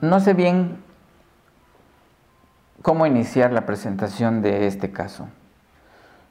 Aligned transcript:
no 0.00 0.20
sé 0.20 0.34
bien 0.34 0.82
cómo 2.82 3.06
iniciar 3.06 3.52
la 3.52 3.66
presentación 3.66 4.42
de 4.42 4.66
este 4.66 4.90
caso. 4.90 5.28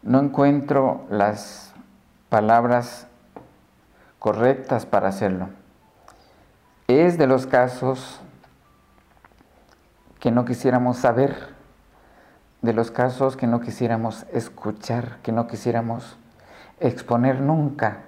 No 0.02 0.20
encuentro 0.20 1.06
las 1.10 1.74
palabras 2.30 3.08
correctas 4.18 4.86
para 4.86 5.10
hacerlo. 5.10 5.50
Es 6.88 7.18
de 7.18 7.28
los 7.28 7.46
casos 7.46 8.20
que 10.20 10.32
no 10.32 10.46
quisiéramos 10.46 10.98
saber, 10.98 11.36
de 12.62 12.74
los 12.74 12.92
casos 12.92 13.38
que 13.38 13.48
no 13.48 13.62
quisiéramos 13.62 14.26
escuchar, 14.34 15.18
que 15.24 15.32
no 15.32 15.48
quisiéramos 15.48 16.18
exponer 16.80 17.40
nunca. 17.42 18.00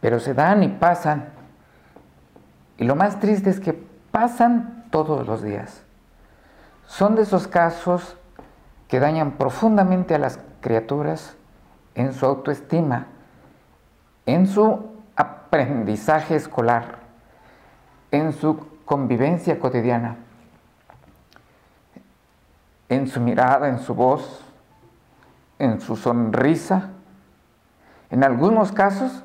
Pero 0.00 0.18
se 0.18 0.34
dan 0.34 0.62
y 0.62 0.68
pasan. 0.68 1.28
Y 2.78 2.84
lo 2.84 2.96
más 2.96 3.20
triste 3.20 3.50
es 3.50 3.60
que 3.60 3.91
pasan 4.12 4.84
todos 4.90 5.26
los 5.26 5.42
días. 5.42 5.82
Son 6.86 7.16
de 7.16 7.22
esos 7.22 7.48
casos 7.48 8.16
que 8.86 9.00
dañan 9.00 9.32
profundamente 9.32 10.14
a 10.14 10.18
las 10.18 10.38
criaturas 10.60 11.34
en 11.94 12.12
su 12.12 12.26
autoestima, 12.26 13.06
en 14.26 14.46
su 14.46 14.86
aprendizaje 15.16 16.36
escolar, 16.36 16.98
en 18.10 18.32
su 18.32 18.64
convivencia 18.84 19.58
cotidiana, 19.58 20.16
en 22.88 23.08
su 23.08 23.20
mirada, 23.20 23.68
en 23.68 23.78
su 23.78 23.94
voz, 23.94 24.44
en 25.58 25.80
su 25.80 25.96
sonrisa, 25.96 26.90
en 28.10 28.22
algunos 28.22 28.72
casos 28.72 29.24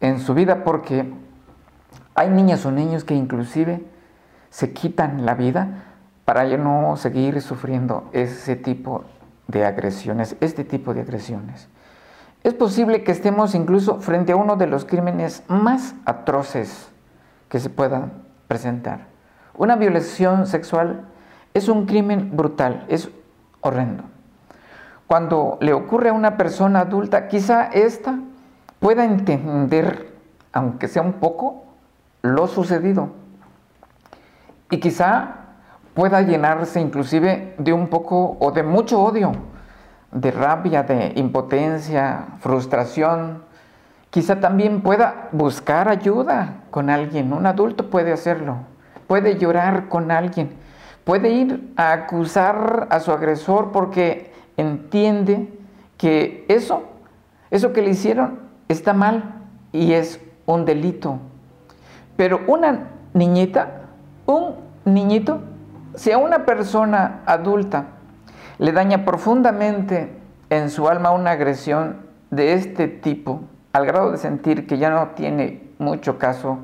en 0.00 0.20
su 0.20 0.34
vida, 0.34 0.64
porque 0.64 1.12
hay 2.14 2.30
niñas 2.30 2.64
o 2.66 2.70
niños 2.70 3.04
que 3.04 3.14
inclusive 3.14 3.84
se 4.50 4.72
quitan 4.72 5.26
la 5.26 5.34
vida 5.34 5.84
para 6.24 6.44
ya 6.44 6.56
no 6.56 6.96
seguir 6.96 7.40
sufriendo 7.40 8.08
ese 8.12 8.56
tipo 8.56 9.04
de 9.46 9.64
agresiones, 9.64 10.36
este 10.40 10.64
tipo 10.64 10.94
de 10.94 11.00
agresiones. 11.00 11.68
Es 12.44 12.54
posible 12.54 13.02
que 13.02 13.12
estemos 13.12 13.54
incluso 13.54 14.00
frente 14.00 14.32
a 14.32 14.36
uno 14.36 14.56
de 14.56 14.66
los 14.66 14.84
crímenes 14.84 15.42
más 15.48 15.94
atroces 16.04 16.88
que 17.48 17.58
se 17.58 17.70
puedan 17.70 18.12
presentar. 18.46 19.06
Una 19.56 19.76
violación 19.76 20.46
sexual 20.46 21.06
es 21.54 21.68
un 21.68 21.86
crimen 21.86 22.36
brutal, 22.36 22.84
es 22.88 23.10
horrendo. 23.60 24.04
Cuando 25.06 25.58
le 25.60 25.72
ocurre 25.72 26.10
a 26.10 26.12
una 26.12 26.36
persona 26.36 26.80
adulta, 26.80 27.28
quizá 27.28 27.64
ésta 27.64 28.18
pueda 28.78 29.04
entender, 29.04 30.12
aunque 30.52 30.86
sea 30.86 31.02
un 31.02 31.14
poco, 31.14 31.64
lo 32.22 32.46
sucedido. 32.46 33.10
Y 34.70 34.78
quizá 34.78 35.34
pueda 35.94 36.22
llenarse 36.22 36.80
inclusive 36.80 37.54
de 37.58 37.72
un 37.72 37.88
poco 37.88 38.36
o 38.40 38.52
de 38.52 38.62
mucho 38.62 39.00
odio, 39.00 39.32
de 40.12 40.30
rabia, 40.30 40.82
de 40.82 41.12
impotencia, 41.16 42.26
frustración. 42.40 43.42
Quizá 44.10 44.40
también 44.40 44.80
pueda 44.80 45.28
buscar 45.32 45.88
ayuda 45.88 46.62
con 46.70 46.90
alguien. 46.90 47.32
Un 47.32 47.46
adulto 47.46 47.90
puede 47.90 48.12
hacerlo. 48.12 48.58
Puede 49.06 49.38
llorar 49.38 49.88
con 49.88 50.10
alguien. 50.10 50.56
Puede 51.04 51.30
ir 51.30 51.72
a 51.76 51.92
acusar 51.92 52.86
a 52.90 53.00
su 53.00 53.12
agresor 53.12 53.72
porque 53.72 54.32
entiende 54.58 55.58
que 55.96 56.44
eso, 56.48 56.84
eso 57.50 57.72
que 57.72 57.82
le 57.82 57.90
hicieron 57.90 58.40
está 58.68 58.92
mal 58.92 59.34
y 59.72 59.94
es 59.94 60.20
un 60.46 60.64
delito. 60.64 61.18
Pero 62.16 62.40
una 62.46 62.88
niñita, 63.14 63.77
un 64.28 64.56
niñito, 64.84 65.40
si 65.94 66.12
a 66.12 66.18
una 66.18 66.44
persona 66.44 67.22
adulta 67.24 67.86
le 68.58 68.72
daña 68.72 69.04
profundamente 69.06 70.12
en 70.50 70.68
su 70.68 70.86
alma 70.86 71.12
una 71.12 71.30
agresión 71.30 72.06
de 72.30 72.52
este 72.52 72.88
tipo, 72.88 73.40
al 73.72 73.86
grado 73.86 74.12
de 74.12 74.18
sentir 74.18 74.66
que 74.66 74.76
ya 74.76 74.90
no 74.90 75.08
tiene 75.08 75.70
mucho 75.78 76.18
caso 76.18 76.58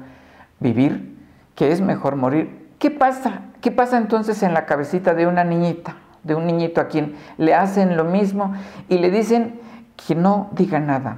vivir, 0.61 1.17
que 1.55 1.73
es 1.73 1.81
mejor 1.81 2.17
morir, 2.17 2.69
¿qué 2.79 2.91
pasa? 2.91 3.45
¿Qué 3.63 3.71
pasa 3.71 3.97
entonces 3.97 4.43
en 4.43 4.53
la 4.53 4.67
cabecita 4.67 5.15
de 5.15 5.27
una 5.27 5.43
niñita, 5.43 5.97
de 6.23 6.35
un 6.35 6.47
niñito 6.47 6.83
a 6.83 6.89
quien 6.89 7.17
le 7.39 7.55
hacen 7.55 7.97
lo 7.97 8.05
mismo 8.05 8.53
y 8.91 8.99
le 8.99 9.11
dicen 9.11 9.59
que 10.07 10.15
no 10.15 10.51
diga 10.53 10.81
nada? 10.81 11.17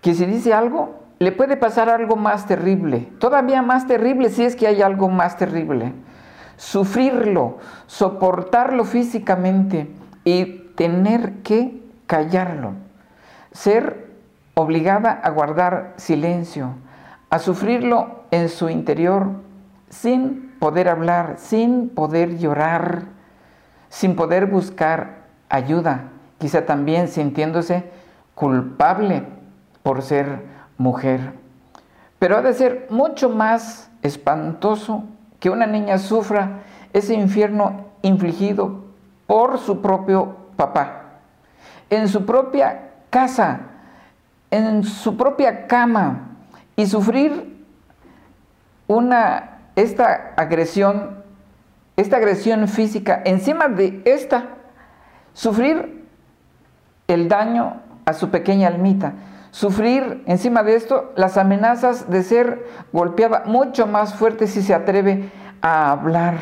Que 0.00 0.14
si 0.14 0.24
dice 0.24 0.54
algo, 0.54 1.03
le 1.18 1.32
puede 1.32 1.56
pasar 1.56 1.88
algo 1.88 2.16
más 2.16 2.46
terrible, 2.46 3.08
todavía 3.18 3.62
más 3.62 3.86
terrible 3.86 4.30
si 4.30 4.44
es 4.44 4.56
que 4.56 4.66
hay 4.66 4.82
algo 4.82 5.08
más 5.08 5.36
terrible. 5.36 5.92
Sufrirlo, 6.56 7.58
soportarlo 7.86 8.84
físicamente 8.84 9.90
y 10.24 10.44
tener 10.76 11.42
que 11.42 11.82
callarlo, 12.06 12.72
ser 13.52 14.10
obligada 14.54 15.10
a 15.10 15.30
guardar 15.30 15.94
silencio, 15.96 16.74
a 17.30 17.38
sufrirlo 17.38 18.20
en 18.30 18.48
su 18.48 18.68
interior 18.68 19.28
sin 19.90 20.54
poder 20.58 20.88
hablar, 20.88 21.34
sin 21.38 21.88
poder 21.88 22.38
llorar, 22.38 23.04
sin 23.88 24.16
poder 24.16 24.46
buscar 24.46 25.24
ayuda, 25.48 26.10
quizá 26.38 26.66
también 26.66 27.08
sintiéndose 27.08 27.84
culpable 28.34 29.24
por 29.82 30.02
ser 30.02 30.53
mujer. 30.78 31.32
Pero 32.18 32.36
ha 32.36 32.42
de 32.42 32.54
ser 32.54 32.86
mucho 32.90 33.28
más 33.28 33.90
espantoso 34.02 35.04
que 35.40 35.50
una 35.50 35.66
niña 35.66 35.98
sufra 35.98 36.60
ese 36.92 37.14
infierno 37.14 37.86
infligido 38.02 38.84
por 39.26 39.58
su 39.58 39.80
propio 39.80 40.36
papá, 40.56 41.02
en 41.90 42.08
su 42.08 42.24
propia 42.24 42.90
casa, 43.10 43.60
en 44.50 44.84
su 44.84 45.16
propia 45.16 45.66
cama, 45.66 46.30
y 46.76 46.86
sufrir 46.86 47.64
una, 48.86 49.58
esta 49.76 50.34
agresión, 50.36 51.22
esta 51.96 52.16
agresión 52.16 52.66
física, 52.68 53.22
encima 53.24 53.68
de 53.68 54.02
esta, 54.04 54.48
sufrir 55.32 56.04
el 57.06 57.28
daño 57.28 57.80
a 58.04 58.12
su 58.12 58.30
pequeña 58.30 58.68
almita, 58.68 59.12
sufrir 59.54 60.24
encima 60.26 60.64
de 60.64 60.74
esto 60.74 61.12
las 61.14 61.38
amenazas 61.38 62.10
de 62.10 62.24
ser 62.24 62.66
golpeada 62.92 63.44
mucho 63.46 63.86
más 63.86 64.12
fuerte 64.14 64.48
si 64.48 64.62
se 64.62 64.74
atreve 64.74 65.30
a 65.62 65.92
hablar. 65.92 66.34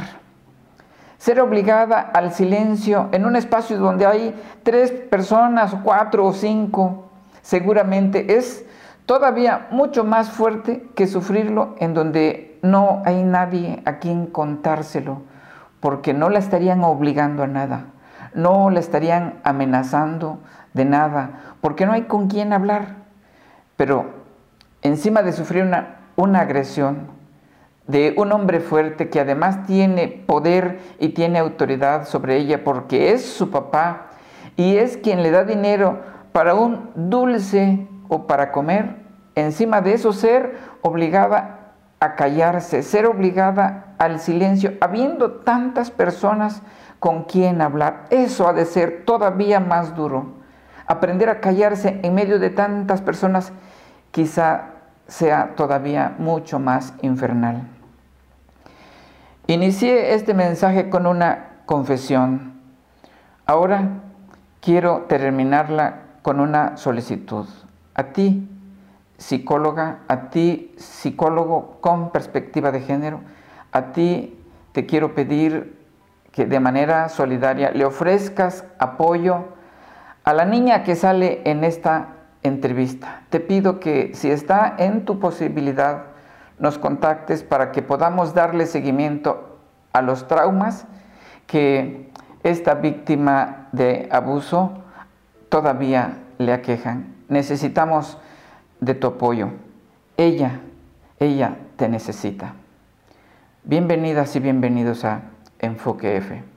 Ser 1.18 1.38
obligada 1.40 2.00
al 2.00 2.32
silencio 2.32 3.10
en 3.12 3.26
un 3.26 3.36
espacio 3.36 3.76
donde 3.76 4.06
hay 4.06 4.34
tres 4.62 4.92
personas, 4.92 5.74
cuatro 5.84 6.24
o 6.24 6.32
cinco, 6.32 7.10
seguramente 7.42 8.38
es 8.38 8.64
todavía 9.04 9.66
mucho 9.70 10.04
más 10.04 10.30
fuerte 10.30 10.88
que 10.94 11.06
sufrirlo 11.06 11.74
en 11.80 11.92
donde 11.92 12.58
no 12.62 13.02
hay 13.04 13.22
nadie 13.24 13.82
a 13.84 13.98
quien 13.98 14.24
contárselo, 14.26 15.20
porque 15.80 16.14
no 16.14 16.30
la 16.30 16.38
estarían 16.38 16.82
obligando 16.82 17.42
a 17.42 17.46
nada, 17.46 17.88
no 18.32 18.70
la 18.70 18.80
estarían 18.80 19.34
amenazando 19.44 20.38
de 20.72 20.86
nada, 20.86 21.56
porque 21.60 21.84
no 21.84 21.92
hay 21.92 22.04
con 22.04 22.28
quien 22.28 22.54
hablar. 22.54 23.01
Pero 23.76 24.06
encima 24.82 25.22
de 25.22 25.32
sufrir 25.32 25.64
una, 25.64 26.00
una 26.16 26.40
agresión 26.40 27.08
de 27.86 28.14
un 28.16 28.32
hombre 28.32 28.60
fuerte 28.60 29.08
que 29.10 29.20
además 29.20 29.66
tiene 29.66 30.08
poder 30.08 30.80
y 30.98 31.10
tiene 31.10 31.38
autoridad 31.38 32.06
sobre 32.06 32.36
ella 32.36 32.64
porque 32.64 33.12
es 33.12 33.24
su 33.24 33.50
papá 33.50 34.10
y 34.56 34.76
es 34.76 34.96
quien 34.96 35.22
le 35.22 35.30
da 35.30 35.44
dinero 35.44 36.00
para 36.32 36.54
un 36.54 36.90
dulce 36.94 37.86
o 38.08 38.26
para 38.26 38.52
comer, 38.52 38.96
encima 39.34 39.80
de 39.80 39.94
eso 39.94 40.12
ser 40.12 40.56
obligada 40.82 41.74
a 42.00 42.14
callarse, 42.14 42.82
ser 42.82 43.06
obligada 43.06 43.94
al 43.98 44.20
silencio, 44.20 44.74
habiendo 44.80 45.30
tantas 45.30 45.90
personas 45.90 46.62
con 46.98 47.24
quien 47.24 47.60
hablar. 47.62 48.06
Eso 48.10 48.48
ha 48.48 48.52
de 48.52 48.66
ser 48.66 49.04
todavía 49.04 49.60
más 49.60 49.94
duro 49.94 50.41
aprender 50.86 51.28
a 51.28 51.40
callarse 51.40 52.00
en 52.02 52.14
medio 52.14 52.38
de 52.38 52.50
tantas 52.50 53.00
personas 53.00 53.52
quizá 54.10 54.72
sea 55.06 55.54
todavía 55.56 56.14
mucho 56.18 56.58
más 56.58 56.94
infernal. 57.02 57.68
Inicié 59.46 60.14
este 60.14 60.34
mensaje 60.34 60.88
con 60.88 61.06
una 61.06 61.62
confesión. 61.66 62.60
Ahora 63.44 63.88
quiero 64.60 65.02
terminarla 65.08 66.02
con 66.22 66.40
una 66.40 66.76
solicitud. 66.76 67.46
A 67.94 68.04
ti, 68.04 68.48
psicóloga, 69.18 69.98
a 70.08 70.30
ti, 70.30 70.74
psicólogo 70.78 71.78
con 71.80 72.10
perspectiva 72.10 72.70
de 72.70 72.80
género, 72.80 73.20
a 73.72 73.92
ti 73.92 74.38
te 74.72 74.86
quiero 74.86 75.14
pedir 75.14 75.78
que 76.30 76.46
de 76.46 76.60
manera 76.60 77.08
solidaria 77.08 77.70
le 77.72 77.84
ofrezcas 77.84 78.64
apoyo 78.78 79.44
a 80.24 80.32
la 80.32 80.44
niña 80.44 80.84
que 80.84 80.94
sale 80.96 81.42
en 81.44 81.64
esta 81.64 82.08
entrevista. 82.42 83.22
Te 83.30 83.40
pido 83.40 83.80
que 83.80 84.12
si 84.14 84.30
está 84.30 84.74
en 84.78 85.04
tu 85.04 85.18
posibilidad, 85.18 86.04
nos 86.58 86.78
contactes 86.78 87.42
para 87.42 87.72
que 87.72 87.82
podamos 87.82 88.34
darle 88.34 88.66
seguimiento 88.66 89.58
a 89.92 90.02
los 90.02 90.28
traumas 90.28 90.86
que 91.46 92.10
esta 92.42 92.74
víctima 92.74 93.68
de 93.72 94.08
abuso 94.10 94.72
todavía 95.48 96.18
le 96.38 96.52
aquejan. 96.52 97.14
Necesitamos 97.28 98.18
de 98.80 98.94
tu 98.94 99.08
apoyo. 99.08 99.50
Ella, 100.16 100.60
ella 101.18 101.56
te 101.76 101.88
necesita. 101.88 102.54
Bienvenidas 103.64 104.34
y 104.36 104.40
bienvenidos 104.40 105.04
a 105.04 105.22
Enfoque 105.58 106.16
F. 106.16 106.51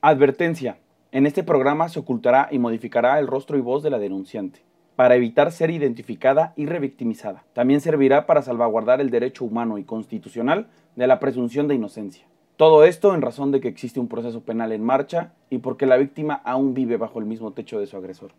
Advertencia. 0.00 0.78
En 1.10 1.26
este 1.26 1.44
programa 1.44 1.90
se 1.90 1.98
ocultará 1.98 2.48
y 2.50 2.58
modificará 2.58 3.18
el 3.18 3.26
rostro 3.26 3.58
y 3.58 3.60
voz 3.60 3.82
de 3.82 3.90
la 3.90 3.98
denunciante, 3.98 4.64
para 4.96 5.14
evitar 5.14 5.52
ser 5.52 5.70
identificada 5.70 6.54
y 6.56 6.64
revictimizada. 6.64 7.44
También 7.52 7.82
servirá 7.82 8.24
para 8.24 8.40
salvaguardar 8.40 9.02
el 9.02 9.10
derecho 9.10 9.44
humano 9.44 9.76
y 9.76 9.84
constitucional 9.84 10.70
de 10.96 11.06
la 11.06 11.20
presunción 11.20 11.68
de 11.68 11.74
inocencia. 11.74 12.31
Todo 12.56 12.84
esto 12.84 13.14
en 13.14 13.22
razón 13.22 13.50
de 13.50 13.60
que 13.60 13.68
existe 13.68 13.98
un 13.98 14.08
proceso 14.08 14.42
penal 14.44 14.72
en 14.72 14.84
marcha 14.84 15.32
y 15.50 15.58
porque 15.58 15.86
la 15.86 15.96
víctima 15.96 16.34
aún 16.44 16.74
vive 16.74 16.96
bajo 16.96 17.18
el 17.18 17.24
mismo 17.24 17.52
techo 17.52 17.80
de 17.80 17.86
su 17.86 17.96
agresor. 17.96 18.32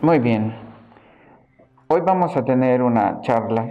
Muy 0.00 0.20
bien. 0.20 0.54
Hoy 1.88 2.02
vamos 2.02 2.36
a 2.36 2.44
tener 2.44 2.82
una 2.82 3.20
charla 3.20 3.68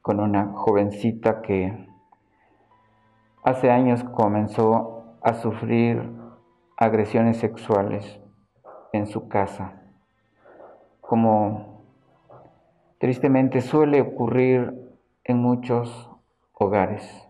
con 0.00 0.20
una 0.20 0.52
jovencita 0.54 1.42
que 1.42 1.86
hace 3.44 3.70
años 3.70 4.02
comenzó 4.04 5.18
a 5.22 5.34
sufrir 5.34 6.02
agresiones 6.76 7.36
sexuales 7.36 8.20
en 8.92 9.06
su 9.06 9.28
casa, 9.28 9.82
como 11.00 11.77
tristemente 12.98 13.60
suele 13.60 14.00
ocurrir 14.00 14.74
en 15.24 15.38
muchos 15.38 16.10
hogares. 16.52 17.28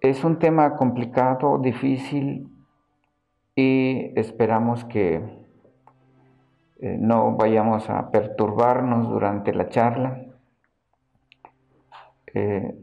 Es 0.00 0.24
un 0.24 0.38
tema 0.38 0.76
complicado, 0.76 1.58
difícil 1.58 2.48
y 3.54 4.18
esperamos 4.18 4.84
que 4.84 5.16
eh, 6.80 6.96
no 6.98 7.36
vayamos 7.36 7.88
a 7.88 8.10
perturbarnos 8.10 9.08
durante 9.08 9.54
la 9.54 9.68
charla. 9.68 10.26
Eh, 12.34 12.74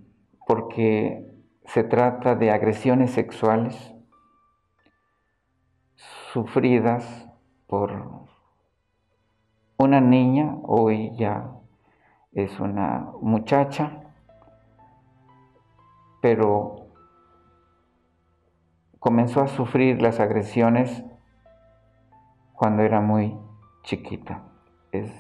porque 0.48 1.30
se 1.66 1.84
trata 1.84 2.36
de 2.36 2.52
agresiones 2.52 3.12
sexuales 3.12 3.94
sufridas 6.32 7.28
por 7.68 8.19
una 9.82 10.02
niña, 10.02 10.58
hoy 10.64 11.16
ya 11.16 11.52
es 12.34 12.60
una 12.60 13.14
muchacha, 13.22 14.12
pero 16.22 16.88
comenzó 19.00 19.40
a 19.42 19.48
sufrir 19.48 20.02
las 20.02 20.20
agresiones 20.20 21.06
cuando 22.52 22.84
era 22.84 23.00
muy 23.00 23.38
chiquita. 23.84 24.44
Es 24.92 25.14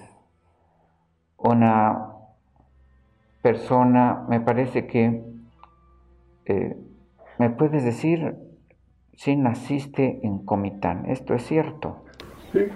una 1.37 2.15
persona, 3.41 4.25
me 4.27 4.41
parece 4.41 4.87
que 4.87 5.23
eh, 6.47 6.77
me 7.37 7.49
puedes 7.49 7.85
decir 7.85 8.35
si 9.13 9.37
naciste 9.37 10.19
en 10.27 10.39
Comitán. 10.39 11.05
¿Esto 11.05 11.33
es 11.33 11.45
cierto? 11.47 12.03
Sí. 12.51 12.67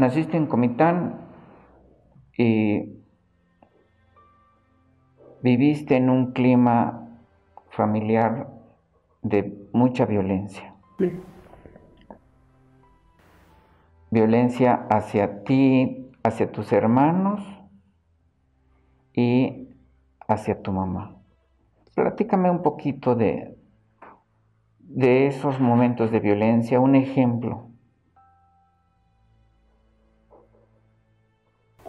Naciste 0.00 0.38
en 0.38 0.46
Comitán 0.46 1.20
y 2.34 3.02
viviste 5.42 5.96
en 5.96 6.08
un 6.08 6.32
clima 6.32 7.06
familiar 7.68 8.48
de 9.20 9.68
mucha 9.74 10.06
violencia. 10.06 10.74
Sí. 10.98 11.12
Violencia 14.10 14.86
hacia 14.88 15.44
ti, 15.44 16.10
hacia 16.22 16.50
tus 16.50 16.72
hermanos 16.72 17.42
y 19.12 19.68
hacia 20.26 20.62
tu 20.62 20.72
mamá. 20.72 21.18
Platícame 21.94 22.50
un 22.50 22.62
poquito 22.62 23.14
de, 23.16 23.54
de 24.78 25.26
esos 25.26 25.60
momentos 25.60 26.10
de 26.10 26.20
violencia, 26.20 26.80
un 26.80 26.94
ejemplo. 26.94 27.69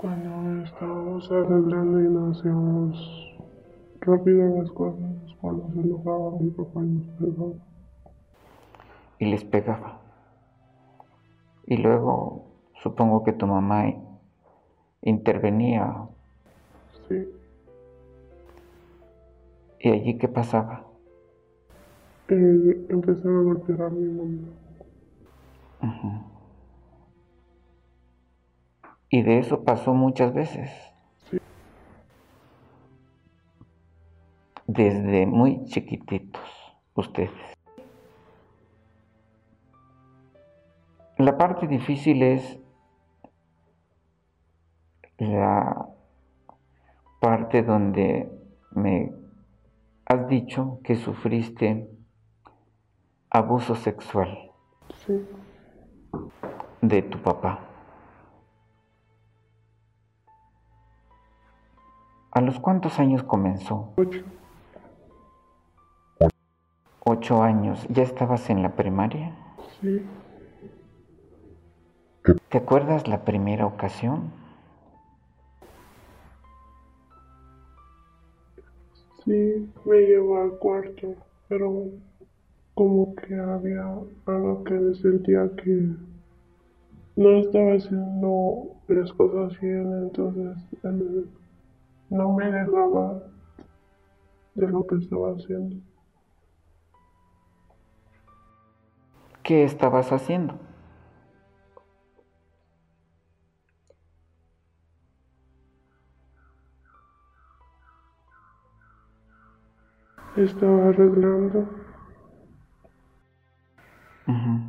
Cuando 0.02 0.64
estábamos 0.64 1.32
arreglando 1.32 2.02
y 2.02 2.10
nos 2.10 2.40
hacíamos 2.40 3.38
rápido 4.00 4.58
las 4.58 4.72
cosas, 4.72 5.12
cuando 5.40 5.70
se 5.74 5.80
enojaba 5.80 6.40
mi 6.40 6.50
papá 6.50 6.80
y 6.82 6.88
nos 6.88 7.08
pegaba. 7.20 7.54
Y 9.20 9.26
les 9.26 9.44
pegaba. 9.46 10.02
Y 11.68 11.78
luego 11.78 12.48
supongo 12.82 13.24
que 13.24 13.34
tu 13.34 13.46
mamá 13.46 13.94
intervenía 15.04 16.08
¿Y 19.84 19.90
allí 19.90 20.18
qué 20.18 20.28
pasaba? 20.28 20.86
Eh, 22.28 22.86
empezaba 22.90 23.40
a 23.40 23.44
golpear 23.44 23.82
a 23.82 23.90
mi 23.90 24.06
mamá. 25.82 26.31
¿Y 29.14 29.24
de 29.24 29.40
eso 29.40 29.66
pasó 29.66 29.94
muchas 29.94 30.34
veces? 30.34 30.72
Sí. 31.30 31.38
Desde 34.68 35.26
muy 35.26 35.66
chiquititos, 35.66 36.42
ustedes. 36.96 37.30
La 41.18 41.38
parte 41.38 41.68
difícil 41.68 42.24
es 42.24 42.58
la 45.18 45.90
parte 47.20 47.64
donde 47.64 48.32
me 48.72 49.12
has 50.06 50.26
dicho 50.30 50.80
que 50.86 50.96
sufriste 50.96 51.90
abuso 53.30 53.76
sexual 53.76 54.52
sí. 55.06 55.28
de 56.82 57.02
tu 57.02 57.22
papá. 57.22 57.71
¿A 62.32 62.40
los 62.40 62.60
cuántos 62.60 62.98
años 62.98 63.24
comenzó? 63.24 63.94
Ocho. 63.98 64.22
Ocho 67.04 67.44
años. 67.44 67.86
¿Ya 67.90 68.04
estabas 68.04 68.50
en 68.50 68.64
la 68.64 68.76
primaria? 68.76 69.36
Sí. 69.82 70.02
¿Te 72.48 72.58
acuerdas 72.58 73.10
la 73.10 73.26
primera 73.26 73.66
ocasión? 73.66 74.32
Sí, 79.26 79.70
me 79.86 79.98
llevó 80.00 80.42
al 80.42 80.52
cuarto, 80.58 81.16
pero 81.50 81.86
como 82.76 83.14
que 83.16 83.36
había 83.36 83.84
algo 84.26 84.64
que 84.64 84.96
sentía 84.96 85.50
que 85.58 85.96
no 87.18 87.30
estaba 87.40 87.74
haciendo 87.74 88.68
las 88.88 89.12
cosas 89.14 89.60
bien, 89.60 89.92
entonces 90.04 90.58
no 92.12 92.34
me 92.34 92.52
dejaba 92.52 93.24
de 94.54 94.68
lo 94.68 94.86
que 94.86 94.96
estaba 94.98 95.32
haciendo. 95.32 95.78
¿Qué 99.44 99.64
estabas 99.64 100.12
haciendo? 100.12 100.56
Estaba 110.36 110.90
arreglando. 110.90 111.60
Ujú. 114.28 114.60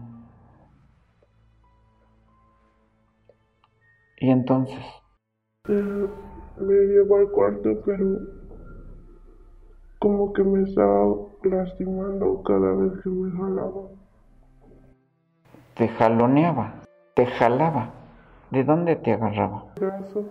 Y 4.19 4.31
entonces, 4.31 4.79
Eh, 5.69 6.09
me 6.63 6.75
llevó 6.75 7.17
al 7.19 7.31
cuarto, 7.31 7.81
pero 7.85 8.21
como 9.99 10.33
que 10.33 10.43
me 10.43 10.63
estaba 10.63 11.15
lastimando 11.45 12.43
cada 12.43 12.73
vez 12.75 12.93
que 13.03 13.09
me 13.11 13.31
jalaba. 13.33 13.89
te 15.75 15.89
jaloneaba, 15.89 16.75
te 17.15 17.27
jalaba. 17.27 17.91
¿De 18.51 18.65
dónde 18.65 18.97
te 18.97 19.13
agarraba? 19.15 19.65
Brazo, 19.81 20.25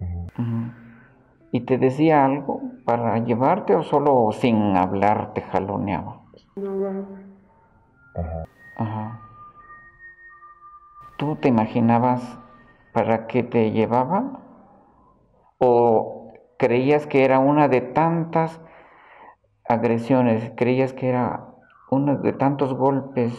Ujú. 0.00 0.72
¿Y 1.52 1.60
te 1.60 1.78
decía 1.78 2.24
algo 2.24 2.62
para 2.84 3.18
llevarte 3.18 3.74
o 3.76 3.82
solo 3.82 4.30
sin 4.32 4.76
hablar 4.76 5.34
te 5.34 5.42
jaloneaba? 5.42 6.22
nada, 6.56 7.06
Ajá. 8.76 9.20
¿Tú 11.16 11.36
te 11.36 11.48
imaginabas 11.48 12.38
para 12.92 13.26
qué 13.26 13.42
te 13.42 13.70
llevaba? 13.70 14.40
¿O 15.66 16.34
creías 16.58 17.06
que 17.06 17.24
era 17.24 17.38
una 17.38 17.68
de 17.68 17.80
tantas 17.80 18.60
agresiones? 19.66 20.52
¿Creías 20.56 20.92
que 20.92 21.08
era 21.08 21.46
uno 21.90 22.18
de 22.18 22.34
tantos 22.34 22.74
golpes, 22.74 23.32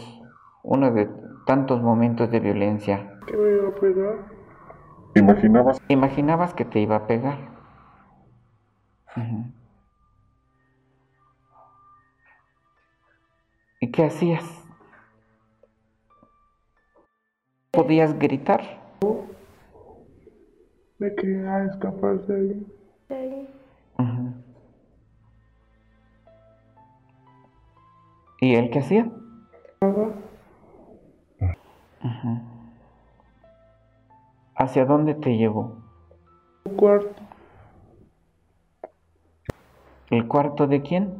uno 0.63 0.89
de 0.91 1.07
tantos 1.45 1.83
momentos 1.83 2.31
de 2.31 2.39
violencia? 2.39 3.11
que 3.27 3.37
me 3.37 3.51
iba 3.51 3.69
a 3.69 3.75
pegar. 3.75 4.15
¿Imaginabas? 5.13 5.77
¿Imaginabas 5.87 6.53
que 6.55 6.65
te 6.65 6.79
iba 6.79 6.95
a 6.95 7.05
pegar? 7.05 7.37
¿Y 13.79 13.91
qué 13.91 14.05
hacías? 14.05 14.45
¿Podías 17.69 18.17
gritar? 18.17 18.63
Me 20.97 21.13
quería 21.15 21.65
escapar 21.65 22.19
de 22.25 22.67
ahí. 23.09 23.49
Ujú. 23.99 24.33
¿Y 28.41 28.55
él 28.55 28.69
qué 28.69 28.79
hacía? 28.79 29.09
Nada, 29.81 30.09
Ujú. 32.03 32.39
¿Hacia 34.55 34.85
dónde 34.85 35.15
te 35.15 35.35
llevó? 35.37 35.75
un 36.65 36.75
cuarto, 36.77 37.21
¿El 40.11 40.27
cuarto 40.27 40.67
de 40.67 40.81
quién? 40.81 41.13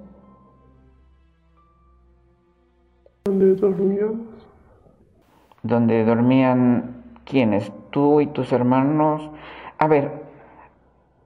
donde 3.25 3.55
dormíamos. 3.55 4.17
¿Donde 5.63 6.05
dormían 6.05 7.03
quiénes? 7.25 7.71
¿Tú 7.89 8.21
y 8.21 8.27
tus 8.27 8.51
hermanos? 8.53 9.29
A 9.77 9.87
ver, 9.87 10.23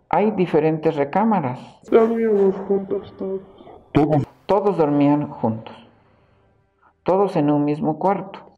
hay 0.09 0.31
diferentes 0.31 0.95
recámaras. 0.95 1.59
Dormíamos 1.89 2.55
juntos 2.67 3.13
todos. 3.17 3.41
Todos. 3.91 4.23
Todos 4.45 4.77
dormían 4.77 5.27
juntos. 5.27 5.75
Todos 7.03 7.35
en 7.35 7.51
un 7.51 7.65
mismo 7.65 7.99
cuarto. 7.99 8.57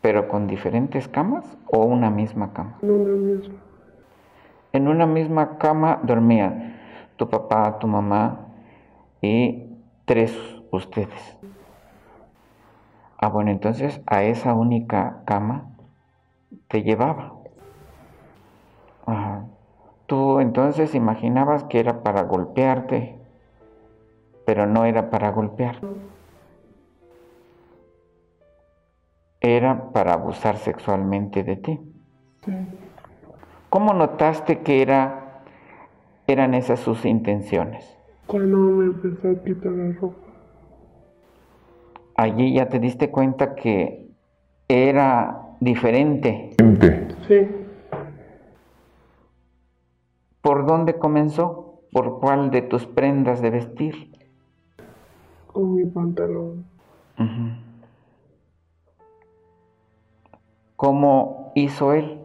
¿Pero 0.00 0.26
con 0.26 0.46
diferentes 0.46 1.06
camas 1.06 1.58
o 1.66 1.84
una 1.84 2.10
misma 2.10 2.52
cama? 2.52 2.78
En 2.82 2.90
una 2.90 3.12
misma. 3.12 3.54
En 4.72 4.88
una 4.88 5.06
misma 5.06 5.58
cama 5.58 6.00
dormían 6.02 6.80
tu 7.16 7.28
papá, 7.28 7.78
tu 7.78 7.86
mamá 7.86 8.48
y 9.20 9.64
tres 10.06 10.36
ustedes. 10.70 11.36
Ah, 13.18 13.28
bueno, 13.28 13.50
entonces 13.50 14.00
a 14.06 14.24
esa 14.24 14.54
única 14.54 15.22
cama 15.26 15.68
te 16.68 16.82
llevaba. 16.82 17.34
Tú 20.12 20.40
entonces 20.40 20.94
imaginabas 20.94 21.64
que 21.64 21.80
era 21.80 22.02
para 22.02 22.24
golpearte, 22.24 23.18
pero 24.44 24.66
no 24.66 24.84
era 24.84 25.08
para 25.08 25.30
golpear. 25.30 25.76
Era 29.40 29.90
para 29.94 30.12
abusar 30.12 30.58
sexualmente 30.58 31.44
de 31.44 31.56
ti. 31.56 31.80
Sí, 32.44 32.52
¿Cómo 33.70 33.94
notaste 33.94 34.58
que 34.58 34.82
era, 34.82 35.44
eran 36.26 36.52
esas 36.52 36.80
sus 36.80 37.06
intenciones? 37.06 37.96
cuando 38.26 38.58
me 38.58 38.84
empezó 38.84 39.30
a 39.30 39.42
quitar 39.42 39.72
la 39.72 39.98
ropa. 39.98 40.26
Allí 42.16 42.52
ya 42.52 42.68
te 42.68 42.78
diste 42.80 43.10
cuenta 43.10 43.54
que 43.54 44.10
era 44.68 45.56
diferente. 45.58 46.50
Sí, 47.26 47.61
¿Por 50.42 50.66
dónde 50.66 50.98
comenzó? 50.98 51.80
¿Por 51.92 52.20
cuál 52.20 52.50
de 52.50 52.62
tus 52.62 52.86
prendas 52.86 53.40
de 53.40 53.50
vestir? 53.50 54.12
con 55.52 55.74
mi 55.74 55.84
pantalón. 55.84 56.64
¿Cómo 60.76 61.52
hizo 61.54 61.92
él? 61.92 62.20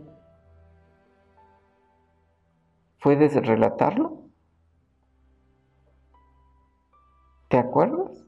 ¿Puedes 3.03 3.35
relatarlo? 3.35 4.17
¿Te 7.49 7.57
acuerdas? 7.57 8.25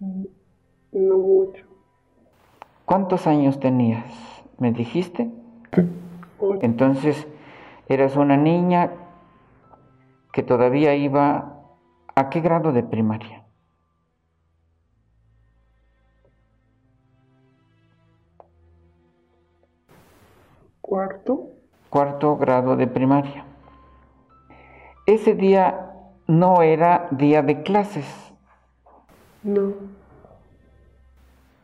No 0.00 1.16
mucho. 1.16 1.64
¿Cuántos 2.84 3.26
años 3.26 3.58
tenías? 3.58 4.04
¿Me 4.58 4.72
dijiste? 4.72 5.30
Entonces, 6.60 7.26
eras 7.88 8.16
una 8.16 8.36
niña 8.36 8.92
que 10.32 10.42
todavía 10.42 10.94
iba 10.94 11.54
a 12.14 12.30
qué 12.30 12.40
grado 12.40 12.72
de 12.72 12.82
primaria? 12.82 13.44
Cuarto, 20.80 21.50
Cuarto 21.90 22.36
grado 22.36 22.76
de 22.76 22.86
primaria. 22.86 23.44
Ese 25.06 25.34
día 25.34 25.92
no 26.26 26.62
era 26.62 27.08
día 27.10 27.42
de 27.42 27.62
clases. 27.62 28.06
no. 29.42 29.72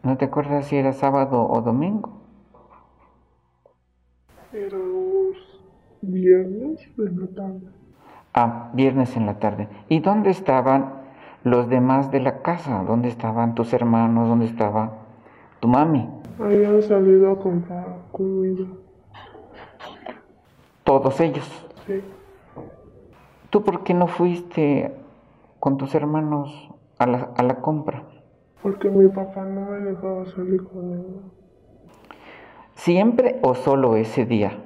¿No 0.03 0.19
te 0.19 0.27
acuerdas 0.27 0.67
si 0.67 0.77
era 0.77 0.93
sábado 0.93 1.47
o 1.49 1.63
domingo? 1.63 2.24
Era 4.55 4.79
viernes 6.01 6.79
de 6.97 7.11
la 7.11 7.27
tarde. 7.35 7.67
Ah, 8.33 8.71
viernes 8.73 9.17
en 9.17 9.27
la 9.27 9.41
tarde. 9.41 9.69
¿Y 9.89 9.99
dónde 9.99 10.31
estaban 10.31 11.03
los 11.43 11.69
demás 11.69 12.13
de 12.13 12.21
la 12.21 12.41
casa? 12.43 12.85
¿Dónde 12.85 13.09
estaban 13.09 13.57
tus 13.57 13.73
hermanos? 13.73 14.29
¿Dónde 14.29 14.47
estaba 14.47 14.93
tu 15.59 15.67
mami? 15.67 16.09
Habían 16.39 16.81
salido 16.83 17.33
a 17.33 17.39
comprar 17.41 17.87
comida. 18.13 18.65
Todos 20.85 21.21
ellos. 21.21 21.67
Sí, 21.87 22.01
¿Tú 23.51 23.65
por 23.65 23.83
qué 23.83 23.93
no 23.93 24.07
fuiste 24.07 24.95
con 25.59 25.79
tus 25.79 25.97
hermanos 25.97 26.71
a 26.99 27.07
la, 27.07 27.31
a 27.37 27.43
la 27.43 27.57
compra? 27.61 28.05
porque 28.63 28.89
mi 28.89 29.09
papá 29.09 29.45
no 29.45 29.71
me 29.71 29.79
dejaba 29.81 30.25
salir 30.25 30.65
con 30.65 30.93
él. 30.93 31.44
¿Siempre 32.75 33.41
o 33.43 33.55
solo 33.55 33.97
ese 33.97 34.27
día? 34.27 34.63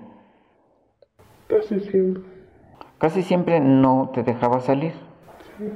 Casi 1.49 1.81
siempre. 1.81 2.23
Casi 2.99 3.23
siempre 3.23 3.61
no 3.61 4.11
te 4.13 4.23
dejaba 4.23 4.61
salir. 4.61 4.93
Sí, 5.57 5.71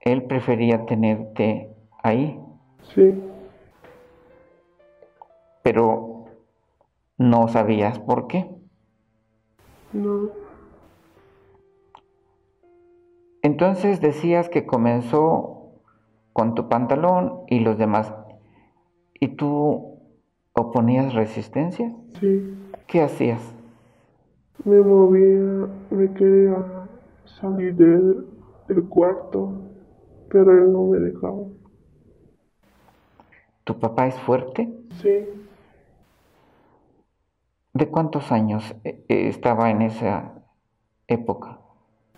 Él 0.00 0.24
prefería 0.24 0.84
tenerte 0.86 1.74
ahí, 2.02 2.40
sí, 2.94 3.14
pero 5.62 6.24
no 7.18 7.48
sabías 7.48 7.98
por 8.00 8.26
qué. 8.26 8.48
no. 9.92 10.30
Entonces 13.44 14.00
decías 14.00 14.48
que 14.48 14.66
comenzó 14.66 15.72
con 16.32 16.54
tu 16.54 16.68
pantalón 16.68 17.42
y 17.48 17.58
los 17.58 17.76
demás. 17.76 18.14
¿Y 19.14 19.34
tú 19.36 19.91
oponías 20.54 21.14
resistencia? 21.14 21.94
Sí, 22.20 22.28
¿Qué 22.86 23.02
hacías? 23.02 23.42
me 24.64 24.80
movía, 24.80 25.68
me 25.90 26.12
quería 26.14 26.56
salir 27.24 27.74
del, 27.76 28.26
del 28.68 28.84
cuarto, 28.88 29.52
pero 30.28 30.52
él 30.52 30.72
no 30.72 30.84
me 30.86 30.98
dejaba. 30.98 31.44
¿Tu 33.64 33.76
papá 33.80 34.06
es 34.06 34.14
fuerte? 34.20 34.68
Sí, 35.00 35.10
¿De 37.74 37.90
cuántos 37.90 38.32
años 38.32 38.74
eh, 38.82 39.04
eh, 39.10 39.28
estaba 39.28 39.70
en 39.70 39.82
esa 39.82 40.42
época? 41.08 41.60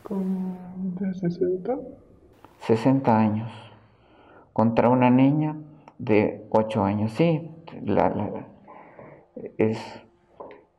como 0.05 0.95
de 1.01 1.13
60. 1.15 1.77
60 2.61 3.17
años. 3.19 3.51
Contra 4.53 4.89
una 4.89 5.11
niña 5.11 5.57
de 5.99 6.47
8 6.51 6.85
años. 6.85 7.13
Sí, 7.13 7.51
la- 7.85 8.11
la- 8.11 8.47
es 9.59 9.79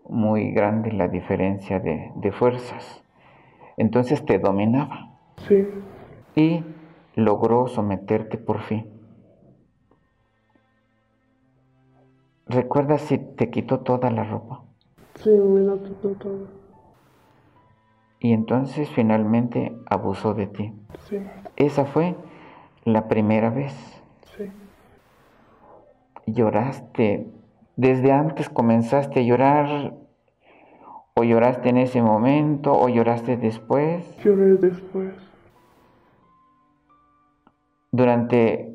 muy 0.07 0.51
grande 0.51 0.91
la 0.91 1.07
diferencia 1.07 1.79
de, 1.79 2.11
de 2.15 2.31
fuerzas. 2.31 3.03
Entonces 3.77 4.25
te 4.25 4.39
dominaba 4.39 5.11
Sí, 5.47 5.67
y 6.35 6.63
logró 7.15 7.67
someterte 7.67 8.37
por 8.37 8.61
fin. 8.61 8.91
¿Recuerdas 12.47 13.01
si 13.01 13.17
te 13.17 13.49
quitó 13.49 13.79
toda 13.81 14.09
la 14.11 14.23
ropa? 14.23 14.63
sí, 15.15 15.29
me 15.29 15.61
la 15.61 15.73
quitó. 15.77 16.47
Y 18.19 18.33
entonces 18.33 18.89
finalmente 18.89 19.75
abusó 19.89 20.33
de 20.33 20.47
ti. 20.47 20.73
Sí, 21.09 21.19
Esa 21.55 21.85
fue 21.85 22.15
la 22.83 23.07
primera 23.07 23.49
vez. 23.49 23.73
¿Lloraste? 26.27 27.27
¿Desde 27.75 28.11
antes 28.11 28.49
comenzaste 28.49 29.19
a 29.19 29.23
llorar? 29.23 29.93
¿O 31.13 31.23
lloraste 31.23 31.69
en 31.69 31.77
ese 31.77 32.01
momento? 32.01 32.73
¿O 32.73 32.89
lloraste 32.89 33.37
después? 33.37 34.03
Lloré 34.23 34.55
después. 34.55 35.13
Durante 37.91 38.73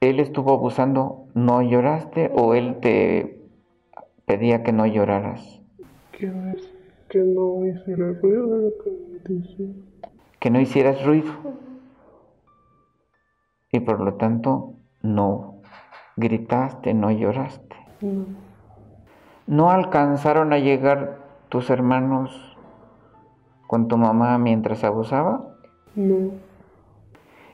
él 0.00 0.20
estuvo 0.20 0.52
abusando, 0.52 1.28
¿no 1.34 1.62
lloraste? 1.62 2.30
¿O 2.34 2.54
él 2.54 2.78
te 2.80 3.40
pedía 4.26 4.62
que 4.62 4.72
no 4.72 4.86
lloraras? 4.86 5.62
Que, 6.12 6.30
que 7.08 7.18
no 7.20 7.64
hiciera 7.64 8.12
ruido 8.20 8.46
de 8.46 8.62
lo 8.64 8.72
que 8.82 8.90
me 8.90 9.36
dice. 9.36 9.68
Que 10.40 10.50
no 10.50 10.60
hicieras 10.60 11.04
ruido. 11.04 11.32
Y 13.72 13.80
por 13.80 14.00
lo 14.00 14.14
tanto, 14.14 14.74
no 15.02 15.55
gritaste, 16.16 16.94
no 16.94 17.10
lloraste. 17.10 17.76
No, 18.00 18.24
¿No 19.46 19.70
alcanzaron 19.70 20.52
a 20.52 20.58
llegar 20.58 21.18
tus 21.48 21.70
hermanos 21.70 22.56
con 23.66 23.86
tu 23.88 23.96
mamá 23.96 24.38
mientras 24.38 24.82
abusaba? 24.84 25.54
no, 25.94 26.30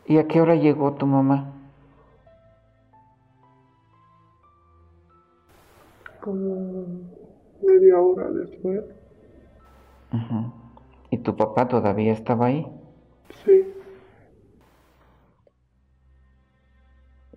¿Y 0.07 0.19
a 0.19 0.27
qué 0.27 0.41
hora 0.41 0.55
llegó 0.57 0.95
tu 0.95 1.07
mamá? 1.07 1.49
como 6.21 6.87
media 7.67 7.99
hora 7.99 8.31
después. 8.31 8.85
¿Y 11.11 11.19
tu 11.19 11.35
papá 11.37 11.67
todavía 11.67 12.13
estaba 12.13 12.47
ahí? 12.47 12.65
Sí, 13.45 13.67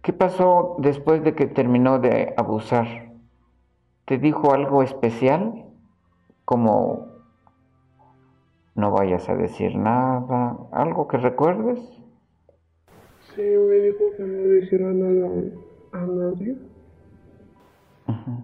¿Qué 0.06 0.14
pasó 0.14 0.76
después 0.78 1.24
de 1.24 1.34
que 1.34 1.48
terminó 1.48 1.98
de 1.98 2.36
abusar? 2.38 3.10
¿Te 4.06 4.20
dijo 4.20 4.54
algo 4.54 4.84
especial? 4.84 5.66
Como 6.46 7.08
no 8.76 8.92
vayas 8.92 9.28
a 9.30 9.36
decir 9.36 9.76
nada, 9.76 10.58
algo 10.72 11.08
que 11.08 11.18
recuerdes? 11.18 11.80
sí, 13.34 13.42
me 13.42 13.76
dijo 13.78 14.04
que 14.16 14.24
no 14.24 14.44
dijera 14.44 14.92
nada 14.92 15.28
a 15.94 16.06
nadie. 16.06 16.56
Ujú. 18.08 18.44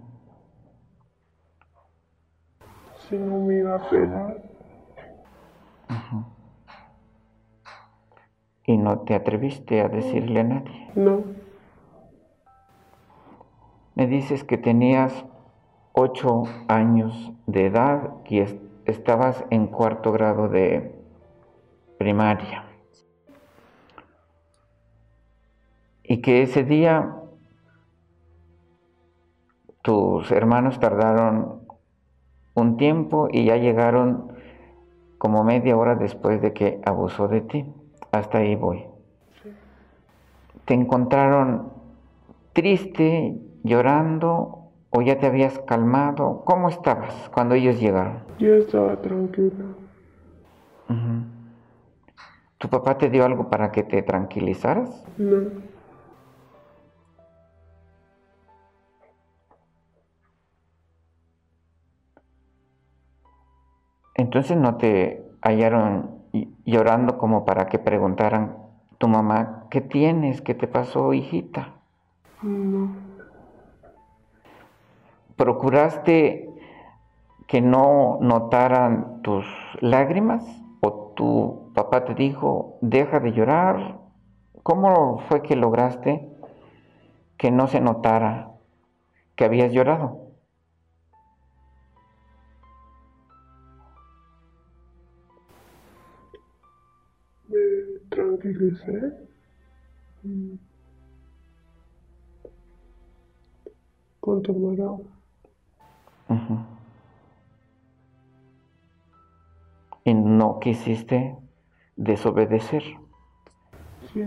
Si 3.08 3.16
no 3.16 3.38
me 3.38 3.58
iba 3.58 3.76
a 3.76 3.88
pegar. 3.88 4.42
Y 8.66 8.76
no 8.76 8.98
te 9.02 9.14
atreviste 9.14 9.80
a 9.80 9.88
decirle 9.88 10.40
a 10.40 10.44
nadie. 10.44 10.90
No, 10.96 11.22
Me 13.94 14.06
dices 14.06 14.44
que 14.44 14.56
tenías 14.56 15.24
ocho 15.92 16.44
años 16.68 17.32
de 17.46 17.66
edad 17.66 18.14
y 18.26 18.40
es- 18.40 18.56
estabas 18.86 19.44
en 19.50 19.66
cuarto 19.66 20.12
grado 20.12 20.48
de 20.48 20.94
primaria. 21.98 22.64
Y 26.02 26.20
que 26.20 26.42
ese 26.42 26.64
día 26.64 27.16
tus 29.82 30.30
hermanos 30.30 30.78
tardaron 30.80 31.62
un 32.54 32.76
tiempo 32.76 33.28
y 33.30 33.44
ya 33.44 33.56
llegaron 33.56 34.32
como 35.18 35.44
media 35.44 35.76
hora 35.76 35.94
después 35.94 36.40
de 36.42 36.52
que 36.52 36.80
abusó 36.84 37.28
de 37.28 37.40
ti. 37.42 37.66
Hasta 38.10 38.38
ahí 38.38 38.56
voy. 38.56 38.84
¿Te 40.64 40.74
encontraron 40.74 41.72
triste, 42.52 43.38
llorando 43.62 44.70
o 44.90 45.02
ya 45.02 45.18
te 45.18 45.26
habías 45.26 45.58
calmado? 45.60 46.42
¿Cómo 46.44 46.68
estabas 46.68 47.30
cuando 47.32 47.54
ellos 47.54 47.80
llegaron? 47.80 48.22
yo 48.38 48.54
estaba 48.56 49.00
tranquila. 49.00 49.64
Ujú. 50.88 51.24
¿Tu 52.58 52.68
papá 52.68 52.98
te 52.98 53.08
dio 53.10 53.24
algo 53.24 53.48
para 53.50 53.72
que 53.72 53.82
te 53.82 54.02
tranquilizaras? 54.02 55.04
No, 55.18 55.50
Entonces 64.14 64.56
no 64.56 64.76
te 64.76 65.24
hallaron 65.42 66.28
ll- 66.32 66.54
llorando 66.64 67.18
como 67.18 67.44
para 67.44 67.66
que 67.66 67.78
preguntaran 67.78 68.56
tu 68.98 69.08
mamá, 69.08 69.66
¿qué 69.70 69.80
tienes? 69.80 70.40
¿Qué 70.42 70.54
te 70.54 70.68
pasó, 70.68 71.12
hijita? 71.12 71.74
no, 72.42 73.11
¿Procuraste 75.42 76.48
que 77.48 77.60
no 77.60 78.18
notaran 78.20 79.22
tus 79.22 79.44
lágrimas? 79.80 80.44
¿O 80.78 81.14
tu 81.16 81.72
papá 81.74 82.04
te 82.04 82.14
dijo, 82.14 82.78
deja 82.80 83.18
de 83.18 83.32
llorar? 83.32 83.98
¿Cómo 84.62 85.18
fue 85.28 85.42
que 85.42 85.56
lograste 85.56 86.28
que 87.38 87.50
no 87.50 87.66
se 87.66 87.80
notara 87.80 88.52
que 89.34 89.44
habías 89.44 89.72
llorado? 89.72 90.28
me 97.48 97.98
tranquilicé. 98.10 99.26
Mm. 100.22 100.54
Con 104.20 104.40
tomar 104.40 104.80
agua. 104.80 105.21
Y 110.04 110.14
no 110.14 110.58
quisiste 110.58 111.36
desobedecer. 111.96 112.82
Sí, 114.12 114.24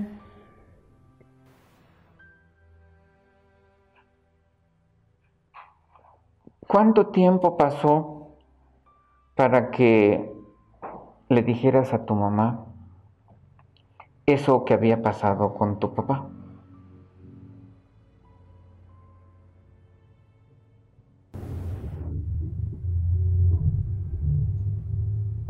¿Cuánto 6.67 7.07
tiempo 7.07 7.57
pasó 7.57 8.37
para 9.35 9.69
que 9.69 10.33
le 11.29 11.43
dijeras 11.43 11.93
a 11.93 12.05
tu 12.05 12.15
mamá 12.15 12.65
eso 14.25 14.65
que 14.65 14.73
había 14.73 15.01
pasado 15.01 15.53
con 15.53 15.79
tu 15.79 15.93
papá? 15.93 16.34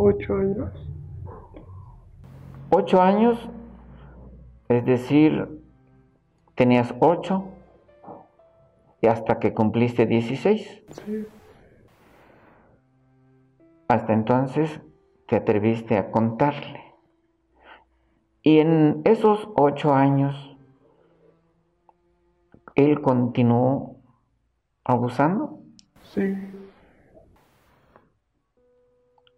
Ocho 0.05 0.35
años. 0.35 0.71
Ocho 2.69 3.01
años, 3.01 3.49
es 4.69 4.85
decir, 4.85 5.61
tenías 6.53 6.93
ocho 6.99 7.45
y 9.01 9.07
hasta 9.07 9.39
que 9.39 9.53
cumpliste 9.53 10.05
16. 10.05 10.83
Sí, 10.89 11.25
Hasta 13.87 14.13
entonces 14.13 14.81
te 15.27 15.37
atreviste 15.37 15.97
a 15.97 16.11
contarle. 16.11 16.81
Y 18.43 18.59
en 18.59 19.01
esos 19.05 19.49
ocho 19.55 19.93
años, 19.93 20.57
él 22.75 23.01
continuó 23.01 23.97
abusando, 24.83 25.61
sí, 26.03 26.35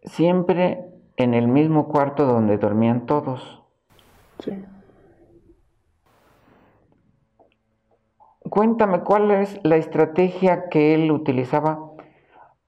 siempre 0.07 0.85
en 1.15 1.33
el 1.33 1.47
mismo 1.47 1.87
cuarto 1.87 2.25
donde 2.25 2.57
dormían 2.57 3.05
todos. 3.05 3.63
Sí. 4.39 4.51
Cuéntame 8.49 9.01
cuál 9.01 9.31
es 9.31 9.59
la 9.63 9.75
estrategia 9.75 10.69
que 10.69 10.93
él 10.93 11.11
utilizaba 11.11 11.91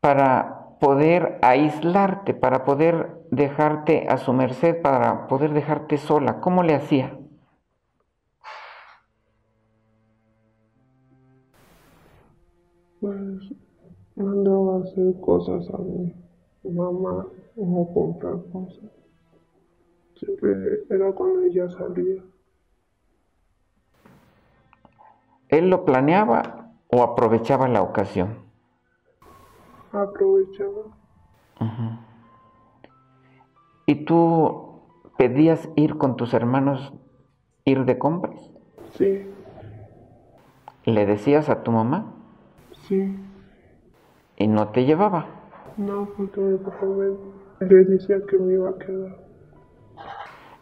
para 0.02 0.78
poder 0.80 1.40
aislarte, 1.42 2.34
para 2.34 2.66
poder 2.66 3.24
dejarte 3.32 4.08
a 4.10 4.18
su 4.18 4.34
merced, 4.34 4.82
para 4.82 5.28
poder 5.28 5.54
dejarte 5.54 5.98
sola. 5.98 6.42
¿Cómo 6.42 6.64
le 6.64 6.76
hacía? 6.76 7.18
Pues 13.00 13.54
mandaba 14.16 14.76
a 14.76 14.80
hacer 14.82 15.20
cosas 15.22 15.70
a 15.74 15.78
mí 15.78 16.19
mamá 16.64 17.28
o 17.56 17.82
a 17.84 17.94
comprar 17.94 18.36
cosas. 18.52 18.92
Siempre 20.16 20.84
era 20.90 21.12
cuando 21.14 21.42
ella 21.44 21.70
salía. 21.70 22.22
¿Él 25.48 25.70
lo 25.70 25.86
planeaba 25.86 26.72
o 26.90 27.02
aprovechaba 27.04 27.68
la 27.68 27.82
ocasión? 27.82 28.40
Aprovechaba. 29.92 30.84
¿Y 33.86 34.06
tú 34.06 34.82
pedías 35.18 35.68
ir 35.76 35.98
con 35.98 36.16
tus 36.16 36.34
hermanos, 36.34 36.94
ir 37.66 37.86
de 37.86 37.98
compras? 37.98 38.40
Sí, 38.98 39.26
¿Le 40.86 41.06
decías 41.06 41.50
a 41.50 41.64
tu 41.64 41.72
mamá 41.72 42.14
sí. 42.88 43.16
y 44.38 44.48
no 44.48 44.70
te 44.70 44.86
llevaba? 44.86 45.39
No, 45.80 46.06
papá 46.06 46.86
me, 46.86 47.68
le 47.68 47.84
decía 47.86 48.18
que 48.30 48.38
me 48.38 48.54
iba 48.54 48.70
a 48.70 48.78
quedar. 48.78 49.16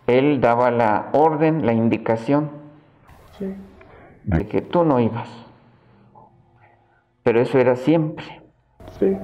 Él 0.06 0.40
daba 0.40 0.72
la 0.72 1.10
orden, 1.14 1.66
la 1.66 1.74
indicación 1.74 2.52
Sí, 3.38 3.46
de 4.24 4.48
que 4.48 4.62
tú 4.62 4.84
no 4.84 5.00
ibas. 5.00 5.30
Pero 7.24 7.42
eso 7.42 7.58
era 7.58 7.76
siempre. 7.76 8.26
sí, 9.00 9.18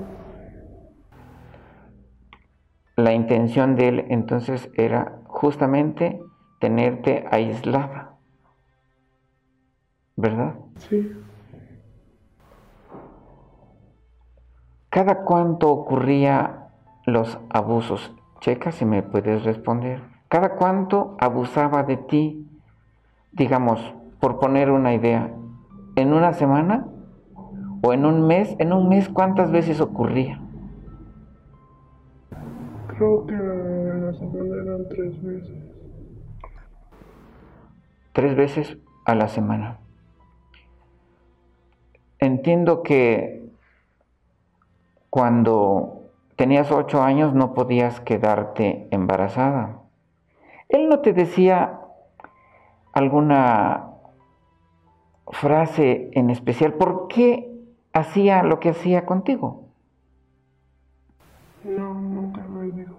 La 2.95 3.13
intención 3.13 3.75
de 3.75 3.87
él 3.87 4.05
entonces 4.09 4.69
era 4.75 5.19
justamente 5.27 6.19
tenerte 6.59 7.25
aislada. 7.31 8.17
¿Verdad? 10.15 10.55
sí. 10.89 11.22
¿Cada 14.93 15.23
cuánto 15.23 15.71
ocurría 15.71 16.67
los 17.07 17.39
abusos? 17.49 18.13
Checa 18.41 18.71
si 18.71 18.85
me 18.85 19.01
puedes 19.01 19.43
responder. 19.43 20.03
¿Cada 20.27 20.49
cuánto 20.49 21.17
abusaba 21.19 21.81
de 21.81 21.97
ti? 21.97 22.47
Digamos, 23.31 23.95
por 24.19 24.37
poner 24.37 24.69
una 24.69 24.93
idea, 24.93 25.33
¿en 25.95 26.13
una 26.13 26.33
semana? 26.33 26.85
¿O 27.81 27.91
en 27.91 28.05
un 28.05 28.27
mes? 28.27 28.55
¿En 28.59 28.71
un 28.71 28.87
mes 28.87 29.09
cuántas 29.09 29.51
veces 29.51 29.81
ocurría? 29.81 30.39
Creo 32.89 33.25
que 33.25 33.33
la 33.33 34.13
semana 34.13 34.55
eran 34.61 34.89
tres 34.89 35.23
veces. 35.23 35.57
Tres 38.11 38.35
veces 38.35 38.77
a 39.05 39.15
la 39.15 39.27
semana. 39.27 39.79
Entiendo 42.19 42.83
que 42.83 43.42
cuando 45.13 46.09
tenías 46.37 46.71
ocho 46.71 47.03
años 47.03 47.35
no 47.35 47.53
podías 47.53 47.99
quedarte 47.99 48.87
embarazada. 48.89 49.77
Él 50.69 50.89
no 50.89 51.01
te 51.01 51.13
decía 51.13 51.81
alguna 52.93 53.91
frase 55.27 56.09
en 56.13 56.31
especial. 56.31 56.73
¿Por 56.73 57.07
qué 57.09 57.47
hacía 57.93 58.41
lo 58.41 58.59
que 58.59 58.69
hacía 58.69 59.05
contigo? 59.05 59.67
No, 61.63 61.93
nunca 61.93 62.41
me 62.47 62.71
dijo. 62.71 62.95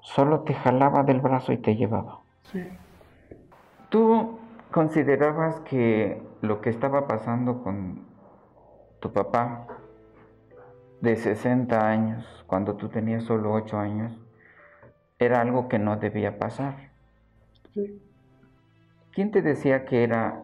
Solo 0.00 0.40
te 0.40 0.54
jalaba 0.54 1.04
del 1.04 1.20
brazo 1.20 1.52
y 1.52 1.58
te 1.58 1.76
llevaba. 1.76 2.22
Sí, 2.50 2.64
¿Tú 3.88 4.36
considerabas 4.72 5.60
que 5.60 6.20
lo 6.40 6.60
que 6.60 6.70
estaba 6.70 7.06
pasando 7.06 7.62
con 7.62 8.07
tu 9.00 9.12
papá 9.12 9.66
de 11.00 11.16
60 11.16 11.88
años, 11.88 12.24
cuando 12.46 12.76
tú 12.76 12.88
tenías 12.88 13.24
solo 13.24 13.52
8 13.52 13.78
años, 13.78 14.12
era 15.18 15.40
algo 15.40 15.68
que 15.68 15.78
no 15.78 15.96
debía 15.96 16.38
pasar? 16.38 16.90
sí. 17.74 18.00
¿Quién 19.12 19.30
te 19.30 19.42
decía 19.42 19.84
que 19.84 20.04
era 20.04 20.42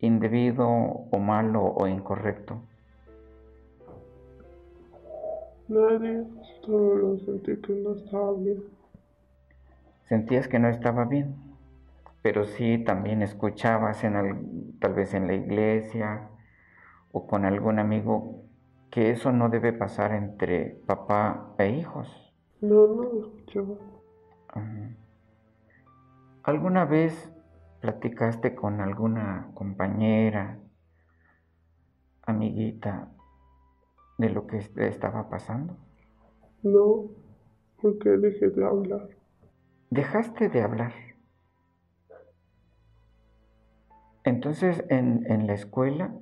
indebido 0.00 0.66
o 0.68 1.18
malo 1.18 1.64
o 1.64 1.86
incorrecto? 1.86 2.62
Nadie, 5.68 6.24
solo 6.62 7.18
sentí 7.18 7.56
que 7.62 7.72
no 7.74 7.94
estaba 7.94 8.32
bien. 8.34 8.64
Sentías 10.08 10.48
que 10.48 10.58
no 10.58 10.68
estaba 10.68 11.04
bien, 11.04 11.36
pero 12.22 12.44
sí 12.46 12.78
también 12.84 13.22
escuchabas 13.22 14.02
en 14.04 14.16
al- 14.16 14.46
tal 14.80 14.94
vez 14.94 15.14
en 15.14 15.26
la 15.28 15.34
iglesia 15.34 16.29
o 17.12 17.26
con 17.26 17.44
algún 17.44 17.78
amigo 17.78 18.44
que 18.90 19.10
eso 19.10 19.32
no 19.32 19.48
debe 19.48 19.72
pasar 19.72 20.12
entre 20.12 20.80
papá 20.86 21.54
e 21.58 21.70
hijos. 21.70 22.34
No, 22.60 22.86
no 22.86 23.02
lo 23.02 23.20
escuchaba. 23.20 23.74
¿Alguna 26.42 26.84
vez 26.84 27.32
platicaste 27.80 28.54
con 28.54 28.80
alguna 28.80 29.50
compañera, 29.54 30.58
amiguita, 32.22 33.12
de 34.18 34.30
lo 34.30 34.46
que 34.46 34.58
estaba 34.58 35.30
pasando? 35.30 35.76
No, 36.62 37.04
porque 37.80 38.10
dejé 38.10 38.50
de 38.50 38.64
hablar. 38.64 39.08
Dejaste 39.90 40.48
de 40.48 40.62
hablar. 40.62 40.92
Entonces 44.24 44.84
en, 44.90 45.24
en 45.30 45.46
la 45.46 45.54
escuela 45.54 46.12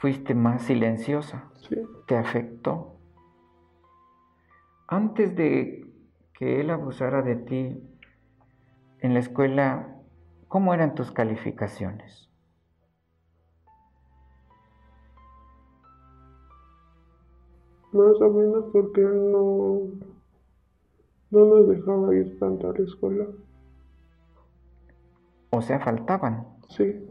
fuiste 0.00 0.34
más 0.34 0.62
silenciosa, 0.62 1.50
Sí, 1.68 1.76
te 2.06 2.16
afectó. 2.16 2.96
Antes 4.88 5.36
de 5.36 5.86
que 6.32 6.60
él 6.60 6.70
abusara 6.70 7.22
de 7.22 7.36
ti 7.36 7.82
en 9.00 9.14
la 9.14 9.20
escuela, 9.20 9.94
¿cómo 10.48 10.74
eran 10.74 10.94
tus 10.94 11.12
calificaciones? 11.12 12.30
más 17.92 18.20
o 18.20 18.30
menos 18.30 18.66
porque 18.72 19.00
él 19.00 19.32
no, 19.32 19.80
no 21.30 21.44
nos 21.44 21.68
dejaba 21.68 22.14
ir 22.14 22.38
tanto 22.38 22.70
a 22.70 22.72
la 22.72 22.84
escuela. 22.84 23.26
O 25.50 25.60
sea, 25.60 25.80
faltaban. 25.80 26.46
Sí, 26.68 27.04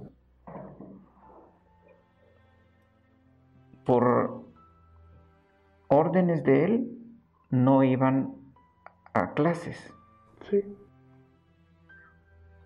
Por 3.89 4.43
órdenes 5.87 6.43
de 6.43 6.63
él, 6.63 6.97
no 7.49 7.83
iban 7.83 8.35
a 9.15 9.33
clases. 9.33 9.91
sí, 10.49 10.61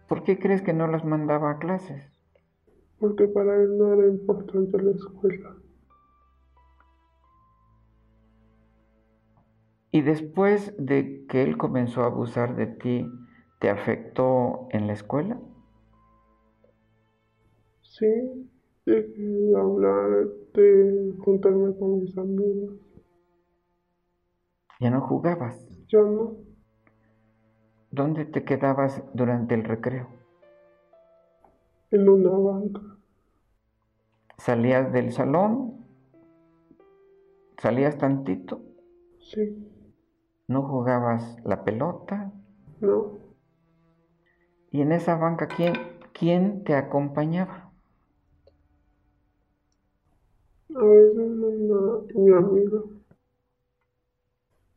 ¿Por 0.09 0.23
qué 0.25 0.37
crees 0.37 0.61
que 0.61 0.73
no 0.73 0.87
las 0.87 1.05
mandaba 1.05 1.51
a 1.51 1.59
clases? 1.59 2.11
porque 2.99 3.27
para 3.27 3.55
él 3.61 3.77
no 3.77 3.93
era 3.93 4.07
importante 4.07 4.81
la 4.81 4.91
escuela. 4.91 5.55
Y 9.91 10.01
después 10.01 10.73
de 10.77 11.25
que 11.29 11.43
él 11.43 11.57
comenzó 11.57 12.03
a 12.03 12.07
abusar 12.07 12.57
de 12.57 12.67
ti, 12.67 13.07
¿te 13.61 13.69
afectó 13.69 14.67
en 14.71 14.87
la 14.87 14.93
escuela? 14.93 15.39
Sí, 17.81 18.49
de 18.85 19.53
hablar, 19.55 20.27
de 20.53 21.13
juntarme 21.19 21.75
con 21.77 21.99
mis 22.01 22.17
amigos. 22.17 22.73
Ya 24.79 24.91
no 24.91 25.01
jugabas. 25.01 25.57
Ya 25.89 25.99
no, 26.01 26.35
¿Dónde 27.91 28.25
te 28.25 28.43
quedabas 28.43 29.01
durante 29.13 29.55
el 29.55 29.63
recreo? 29.63 30.09
en 31.91 32.09
una 32.09 32.29
banca. 32.31 32.81
¿Salías 34.37 34.91
del 34.93 35.11
salón? 35.11 35.87
¿Salías 37.57 37.97
tantito? 37.97 38.61
Sí, 39.17 39.41
¿No 40.47 40.61
jugabas 40.63 41.37
la 41.43 41.65
pelota? 41.65 42.31
no, 42.81 43.17
¿Y 44.71 44.81
en 44.81 44.91
esa 44.91 45.15
banca 45.15 45.47
quién, 45.47 45.73
quién 46.13 46.63
te 46.65 46.75
acompañaba? 46.75 47.62
A 50.75 50.83
veces 50.83 51.29
mi 52.15 52.31
amiga 52.33 52.81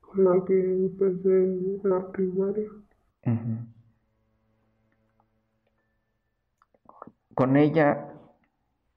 con 0.00 0.24
la 0.24 0.42
que 0.46 0.58
empecé 0.58 1.28
en 1.28 1.80
la 1.84 2.10
primaria. 2.10 2.70
Con 7.34 7.56
ella 7.56 8.14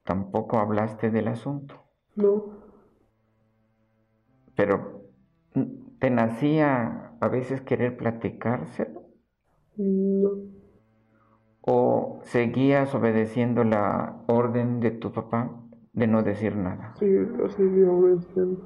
tampoco 0.03 0.59
hablaste 0.59 1.11
del 1.11 1.27
asunto, 1.29 1.85
No, 2.15 2.53
pero 4.55 5.01
¿te 5.99 6.09
nacía 6.09 7.13
a 7.19 7.27
veces 7.27 7.61
querer 7.61 7.97
platicárselo? 7.97 9.01
no, 9.77 10.31
¿O 11.61 12.19
seguías 12.25 12.93
obedeciendo 12.95 13.63
la 13.63 14.23
orden 14.27 14.81
de 14.81 14.91
tu 14.91 15.13
papá 15.13 15.49
de 15.99 16.07
no 16.07 16.23
decir 16.23 16.55
nada? 16.55 16.95
sí, 16.99 17.05
lo 17.07 17.49
seguí 17.49 17.83
obedeciendo. 17.83 18.61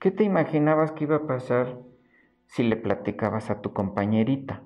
¿Qué 0.00 0.10
te 0.10 0.24
imaginabas 0.24 0.92
que 0.92 1.04
iba 1.04 1.16
a 1.16 1.26
pasar 1.26 1.78
si 2.46 2.62
le 2.62 2.76
platicabas 2.76 3.50
a 3.50 3.60
tu 3.60 3.72
compañerita? 3.72 4.62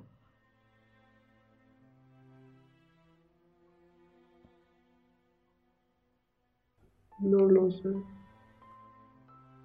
No 7.21 7.47
lo 7.49 7.71
sé. 7.71 7.89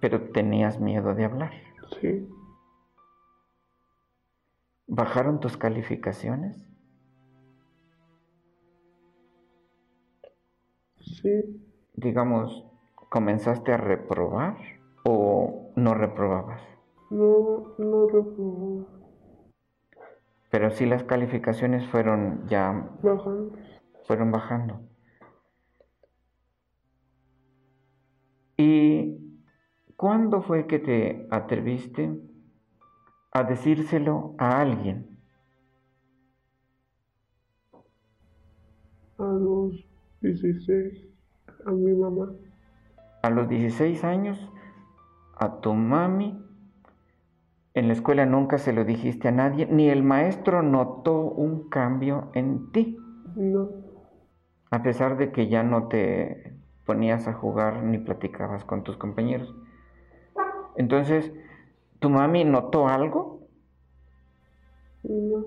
Pero 0.00 0.30
tenías 0.32 0.80
miedo 0.80 1.14
de 1.14 1.24
hablar. 1.24 1.52
Sí, 2.00 2.26
¿Bajaron 4.88 5.38
tus 5.38 5.56
calificaciones? 5.56 6.56
sí, 11.22 11.67
Digamos, 11.98 12.64
¿comenzaste 13.08 13.72
a 13.72 13.76
reprobar 13.76 14.56
o 15.02 15.72
no 15.74 15.94
reprobabas? 15.94 16.62
no, 17.10 17.74
no 17.78 18.06
reprobó. 18.06 18.86
Pero 20.48 20.70
sí 20.70 20.86
las 20.86 21.02
calificaciones 21.02 21.88
fueron 21.88 22.46
ya, 22.46 22.88
Bajando. 23.02 23.52
fueron 24.06 24.30
bajando. 24.30 24.80
¿Y 28.56 29.18
cuándo 29.96 30.42
fue 30.42 30.68
que 30.68 30.78
te 30.78 31.26
atreviste 31.32 32.16
a 33.32 33.42
decírselo 33.42 34.36
a 34.38 34.60
alguien? 34.60 35.18
A 39.18 39.24
los 39.24 39.84
16, 40.20 41.07
a 41.68 41.70
mi 41.72 41.92
mamá. 41.94 42.26
A 43.22 43.30
los 43.30 43.48
16 43.48 44.02
años, 44.02 44.50
a 45.36 45.60
tu 45.60 45.72
mami, 45.74 46.44
en 47.74 47.86
la 47.86 47.92
escuela 47.94 48.26
nunca 48.26 48.58
se 48.58 48.72
lo 48.72 48.84
dijiste 48.84 49.28
a 49.28 49.32
nadie, 49.32 49.66
ni 49.66 49.88
el 49.88 50.02
maestro 50.02 50.62
notó 50.62 51.20
un 51.22 51.68
cambio 51.68 52.30
en 52.34 52.72
ti, 52.72 52.98
No, 53.36 53.62
a 54.70 54.82
pesar 54.82 55.18
de 55.18 55.30
que 55.30 55.48
ya 55.48 55.62
no 55.62 55.88
te 55.88 56.54
ponías 56.86 57.28
a 57.28 57.34
jugar 57.34 57.82
ni 57.82 57.98
platicabas 57.98 58.64
con 58.64 58.82
tus 58.82 58.96
compañeros. 58.96 59.54
Entonces, 60.76 61.32
¿tu 61.98 62.10
mami 62.10 62.44
notó 62.44 62.88
algo? 62.88 63.40
no, 65.04 65.44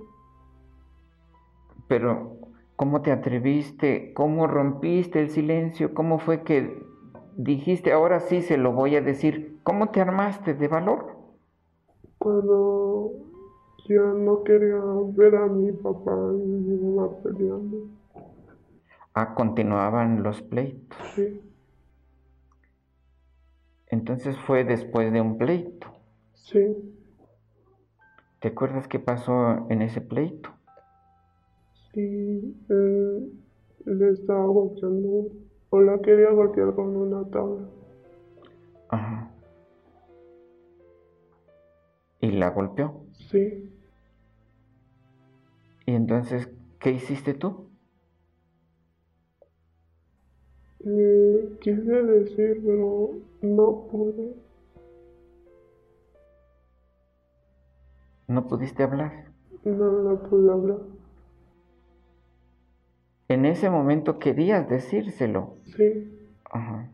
Pero, 1.87 2.40
¿cómo 2.81 3.03
te 3.03 3.11
atreviste? 3.11 4.11
¿Cómo 4.15 4.47
rompiste 4.47 5.19
el 5.19 5.29
silencio? 5.29 5.93
¿Cómo 5.93 6.17
fue 6.17 6.41
que 6.41 6.81
dijiste, 7.37 7.91
ahora 7.91 8.21
sí 8.21 8.41
se 8.41 8.57
lo 8.57 8.71
voy 8.71 8.95
a 8.95 9.01
decir? 9.01 9.59
¿Cómo 9.61 9.91
te 9.91 10.01
armaste 10.01 10.55
de 10.55 10.67
valor? 10.67 11.15
cuando 12.17 13.11
ya 13.87 14.01
no 14.01 14.43
quería 14.43 14.81
ver 15.15 15.35
a 15.35 15.45
mi 15.45 15.71
papá 15.73 16.11
y 16.33 16.47
mi 16.47 16.77
mamá 16.77 17.11
peleando. 17.21 17.87
Ah, 19.13 19.35
continuaban 19.35 20.23
los 20.23 20.41
pleitos. 20.41 20.97
Sí, 21.13 21.39
Entonces 23.89 24.35
fue 24.39 24.63
después 24.63 25.13
de 25.13 25.21
un 25.21 25.37
pleito. 25.37 25.85
sí, 26.33 26.65
¿Te 28.39 28.47
acuerdas 28.47 28.87
qué 28.87 28.97
pasó 28.97 29.67
en 29.69 29.83
ese 29.83 30.01
pleito? 30.01 30.49
Sí, 31.93 32.55
él 32.69 33.31
le 33.85 34.09
estaba 34.11 34.45
golpeando 34.45 35.27
o 35.69 35.81
la 35.81 35.99
quería 35.99 36.31
golpear 36.31 36.73
con 36.75 36.95
una 36.95 37.23
tabla. 37.29 37.67
Ajá. 38.89 39.31
Y 42.19 42.31
la 42.31 42.49
golpeó. 42.51 43.05
Sí, 43.29 43.69
Y 45.85 45.93
entonces, 45.93 46.49
¿qué 46.79 46.91
hiciste 46.91 47.33
tú? 47.33 47.67
quise 51.61 52.03
decir, 52.03 52.61
pero 52.65 53.11
no 53.41 53.87
pude. 53.91 54.33
No 58.27 58.47
pudiste 58.47 58.83
hablar. 58.83 59.25
No, 59.63 60.01
no 60.03 60.17
pude 60.29 60.51
hablar. 60.51 60.77
En 63.31 63.45
ese 63.45 63.69
momento 63.69 64.19
querías 64.19 64.67
decírselo. 64.67 65.55
Sí, 65.63 66.29
Ajá. 66.51 66.89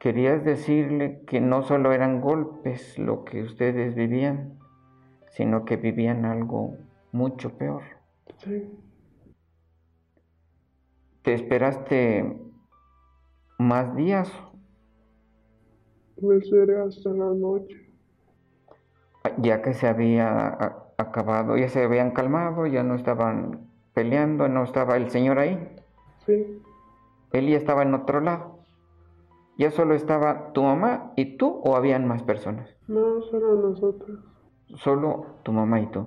Querías 0.00 0.44
decirle 0.44 1.22
que 1.28 1.40
no 1.40 1.62
solo 1.62 1.92
eran 1.92 2.20
golpes 2.20 2.98
lo 2.98 3.24
que 3.24 3.44
ustedes 3.44 3.94
vivían, 3.94 4.58
sino 5.28 5.64
que 5.64 5.76
vivían 5.76 6.24
algo 6.24 6.74
mucho 7.12 7.56
peor. 7.56 7.82
sí, 8.38 8.68
¿Te 11.22 11.34
esperaste 11.34 12.36
más 13.58 13.94
días? 13.94 14.28
me 16.20 16.36
esperé 16.38 16.80
hasta 16.80 17.10
la 17.10 17.32
noche. 17.32 17.76
Ya 19.36 19.62
que 19.62 19.72
se 19.72 19.86
había 19.86 20.88
acabado, 20.98 21.56
ya 21.56 21.68
se 21.68 21.84
habían 21.84 22.10
calmado, 22.10 22.66
ya 22.66 22.82
no 22.82 22.96
estaban 22.96 23.67
peleando, 23.98 24.46
no 24.48 24.62
estaba 24.62 24.96
el 24.96 25.10
señor 25.10 25.40
ahí. 25.40 25.58
Sí, 26.24 26.62
Él 27.32 27.48
ya 27.48 27.56
estaba 27.56 27.82
en 27.82 27.94
otro 27.94 28.20
lado. 28.20 28.60
Ya 29.56 29.72
solo 29.72 29.94
estaba 29.94 30.52
tu 30.52 30.62
mamá 30.62 31.12
y 31.16 31.36
tú 31.36 31.60
o 31.64 31.74
habían 31.74 32.06
más 32.06 32.22
personas. 32.22 32.68
no 32.86 33.20
solo 33.22 33.56
nosotros. 33.56 34.20
Solo 34.76 35.26
tu 35.42 35.50
mamá 35.50 35.80
y 35.80 35.86
tú. 35.86 36.06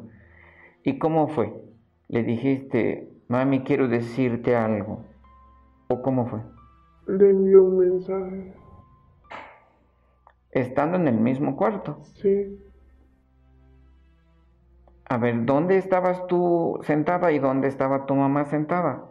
¿Y 0.85 0.99
cómo 0.99 1.27
fue? 1.27 1.53
Le 2.07 2.23
dijiste, 2.23 3.11
mami, 3.27 3.63
quiero 3.65 3.89
decirte 3.89 4.55
algo. 4.55 5.03
¿O 5.89 6.01
cómo 6.01 6.27
fue? 6.27 6.39
Le 7.07 7.29
envió 7.29 7.61
un 7.65 7.77
mensaje. 7.77 8.53
Estando 10.51 10.95
en 10.95 11.09
el 11.09 11.19
mismo 11.19 11.57
cuarto. 11.57 11.97
Sí, 12.13 12.57
A 15.11 15.17
ver, 15.17 15.43
¿dónde 15.43 15.77
estabas 15.77 16.25
tú 16.27 16.79
sentada 16.83 17.33
y 17.33 17.39
dónde 17.39 17.67
estaba 17.67 18.05
tu 18.05 18.15
mamá 18.15 18.45
sentada? 18.45 19.09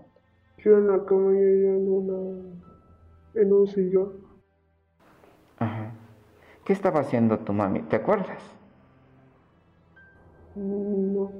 yo 0.64 0.78
en 0.78 0.86
la 0.88 1.04
cama 1.04 1.30
y 1.34 1.36
ella 1.36 1.76
en 1.76 1.88
una, 1.92 2.54
en 3.34 3.52
un 3.52 3.66
sillón. 3.66 4.12
Ajá. 5.58 5.92
¿Qué 6.64 6.72
estaba 6.72 7.00
haciendo 7.00 7.40
tu 7.40 7.52
mami? 7.52 7.82
¿Te 7.82 7.96
acuerdas? 7.96 8.42
No, 10.54 11.32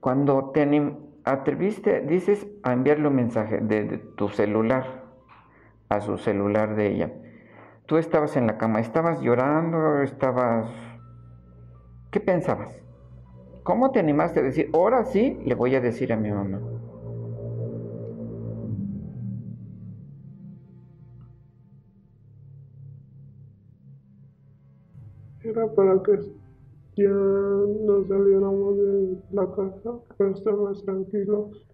Cuando 0.00 0.50
te 0.50 0.94
atreviste, 1.24 2.02
dices, 2.02 2.46
a 2.62 2.74
enviarle 2.74 3.08
un 3.08 3.14
mensaje 3.14 3.56
de, 3.62 3.84
de 3.84 3.98
tu 4.18 4.28
celular 4.28 5.02
a 5.88 6.02
su 6.02 6.18
celular 6.18 6.76
de 6.76 6.88
ella. 6.88 7.12
Tú 7.86 7.96
estabas 7.96 8.36
en 8.36 8.46
la 8.46 8.58
cama, 8.58 8.80
estabas 8.80 9.22
llorando, 9.22 10.02
estabas... 10.02 10.68
¿Qué 12.10 12.20
pensabas? 12.20 12.83
¿Cómo 13.64 13.90
te 13.90 13.98
animaste 13.98 14.40
a 14.40 14.42
decir, 14.44 14.70
ahora 14.72 15.04
sí 15.04 15.38
le 15.44 15.54
voy 15.54 15.74
a 15.74 15.80
decir 15.80 16.12
a 16.12 16.16
mi 16.16 16.30
mamá? 16.30 16.60
era 25.44 25.66
para 25.74 26.02
que 26.02 26.12
ya 26.96 27.10
nos 27.10 28.08
saliéramos 28.08 28.76
de 28.76 29.18
la 29.32 29.46
casa 29.54 29.98
para 30.16 30.30
estar 30.30 30.54
más 30.54 30.82
tranquilos. 30.84 31.68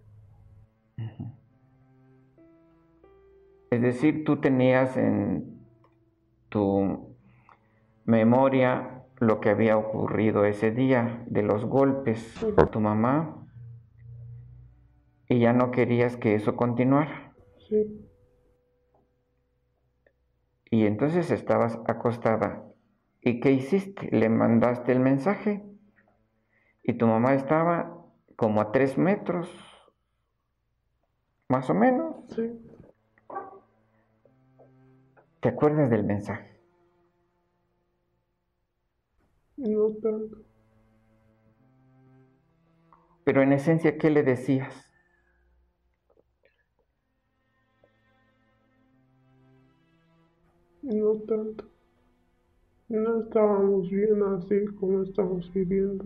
Es 3.69 3.81
decir, 3.81 4.25
tú 4.25 4.41
tenías 4.41 4.97
en 4.97 5.61
tu 6.49 7.15
memoria 8.05 9.00
lo 9.21 9.39
que 9.39 9.51
había 9.51 9.77
ocurrido 9.77 10.45
ese 10.45 10.71
día 10.71 11.23
de 11.27 11.43
los 11.43 11.63
golpes 11.63 12.43
a 12.57 12.65
tu 12.65 12.79
mamá 12.79 13.47
y 15.29 15.39
ya 15.39 15.53
no 15.53 15.69
querías 15.69 16.17
que 16.17 16.33
eso 16.33 16.55
continuara. 16.55 17.31
Sí, 17.69 18.09
Y 20.71 20.87
entonces 20.87 21.29
estabas 21.29 21.77
acostada. 21.85 22.63
¿Y 23.21 23.39
qué 23.41 23.51
hiciste? 23.51 24.09
Le 24.11 24.27
mandaste 24.27 24.91
el 24.91 24.99
mensaje 24.99 25.63
y 26.81 26.93
tu 26.93 27.05
mamá 27.05 27.35
estaba 27.35 28.03
como 28.35 28.59
a 28.59 28.71
tres 28.71 28.97
metros, 28.97 29.47
más 31.47 31.69
o 31.69 31.75
menos. 31.75 32.15
Sí, 32.29 32.59
¿Te 35.41 35.49
acuerdas 35.49 35.91
del 35.91 36.05
mensaje? 36.05 36.50
No 39.61 39.91
tanto. 40.01 40.37
Pero 43.23 43.41
en 43.41 43.53
esencia, 43.53 43.97
¿qué 43.97 44.09
le 44.09 44.23
decías? 44.23 44.91
No 50.81 51.15
tanto. 51.27 51.65
No 52.89 53.21
estábamos 53.21 53.89
bien 53.89 54.21
así 54.23 54.65
como 54.79 55.03
estamos 55.03 55.51
viviendo. 55.53 56.05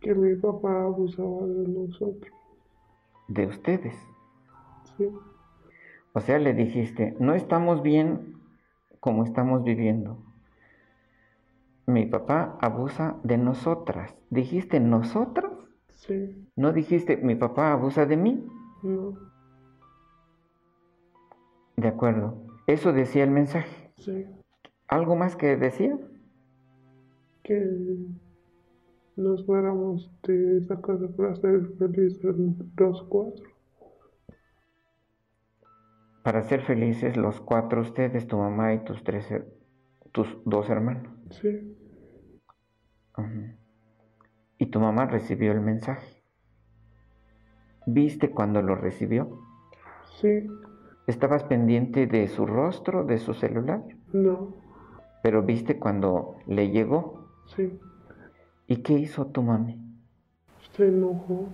Que 0.00 0.14
mi 0.14 0.36
papá 0.36 0.84
abusaba 0.84 1.46
de 1.46 1.68
nosotros. 1.68 2.32
De 3.28 3.46
ustedes. 3.46 3.94
Sí, 4.96 5.08
O 6.12 6.20
sea, 6.20 6.38
le 6.38 6.54
dijiste, 6.54 7.16
no 7.18 7.34
estamos 7.34 7.82
bien 7.82 8.40
como 9.00 9.24
estamos 9.24 9.64
viviendo. 9.64 10.25
Mi 11.86 12.06
papá 12.06 12.58
abusa 12.60 13.16
de 13.22 13.38
nosotras. 13.38 14.14
¿Dijiste 14.30 14.80
nosotras? 14.80 15.52
sí, 15.94 16.46
No 16.56 16.72
dijiste, 16.72 17.16
mi 17.16 17.34
papá 17.36 17.72
abusa 17.72 18.06
de 18.06 18.16
mí. 18.16 18.44
no, 18.82 19.14
De 21.76 21.88
acuerdo. 21.88 22.42
Eso 22.66 22.92
decía 22.92 23.24
el 23.24 23.30
mensaje. 23.30 23.92
sí. 23.96 24.26
¿Algo 24.88 25.16
más 25.16 25.34
que 25.36 25.56
decía? 25.56 25.98
Que 27.42 27.96
nos 29.16 29.44
fuéramos 29.44 30.10
de 30.22 30.58
esa 30.58 30.80
casa 30.80 31.08
para 31.16 31.34
ser 31.34 31.66
felices 31.78 32.36
los 32.76 33.02
cuatro. 33.04 33.44
Para 36.22 36.42
ser 36.42 36.62
felices 36.62 37.16
los 37.16 37.40
cuatro 37.40 37.80
ustedes, 37.82 38.26
tu 38.28 38.36
mamá 38.38 38.74
y 38.74 38.84
tus 38.84 39.02
tres, 39.04 39.28
tus 40.12 40.28
dos 40.44 40.68
hermanos. 40.70 41.12
Sí, 41.30 41.75
Y 44.58 44.66
tu 44.66 44.80
mamá 44.80 45.06
recibió 45.06 45.52
el 45.52 45.62
mensaje. 45.62 46.22
¿Viste 47.86 48.32
cuando 48.32 48.60
lo 48.60 48.74
recibió? 48.74 49.40
sí, 50.20 50.28
¿Estabas 51.06 51.42
pendiente 51.42 52.06
de 52.06 52.28
su 52.28 52.44
rostro, 52.44 53.02
de 53.04 53.16
su 53.18 53.32
celular? 53.32 53.82
no, 54.12 54.54
Pero 55.20 55.42
viste 55.42 55.78
cuando 55.78 56.36
le 56.46 56.70
llegó. 56.70 57.28
sí. 57.46 57.78
¿Y 58.68 58.76
qué 58.84 58.92
hizo 58.92 59.26
tu 59.26 59.42
mami? 59.42 59.82
Se 60.76 60.86
enojó 60.86 61.48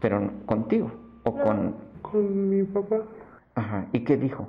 Pero 0.00 0.16
contigo 0.46 0.90
o 1.24 1.40
con... 1.40 1.74
con 2.02 2.48
mi 2.50 2.62
papá. 2.64 3.02
Ajá. 3.56 3.88
¿Y 3.92 4.04
qué 4.04 4.16
dijo? 4.16 4.48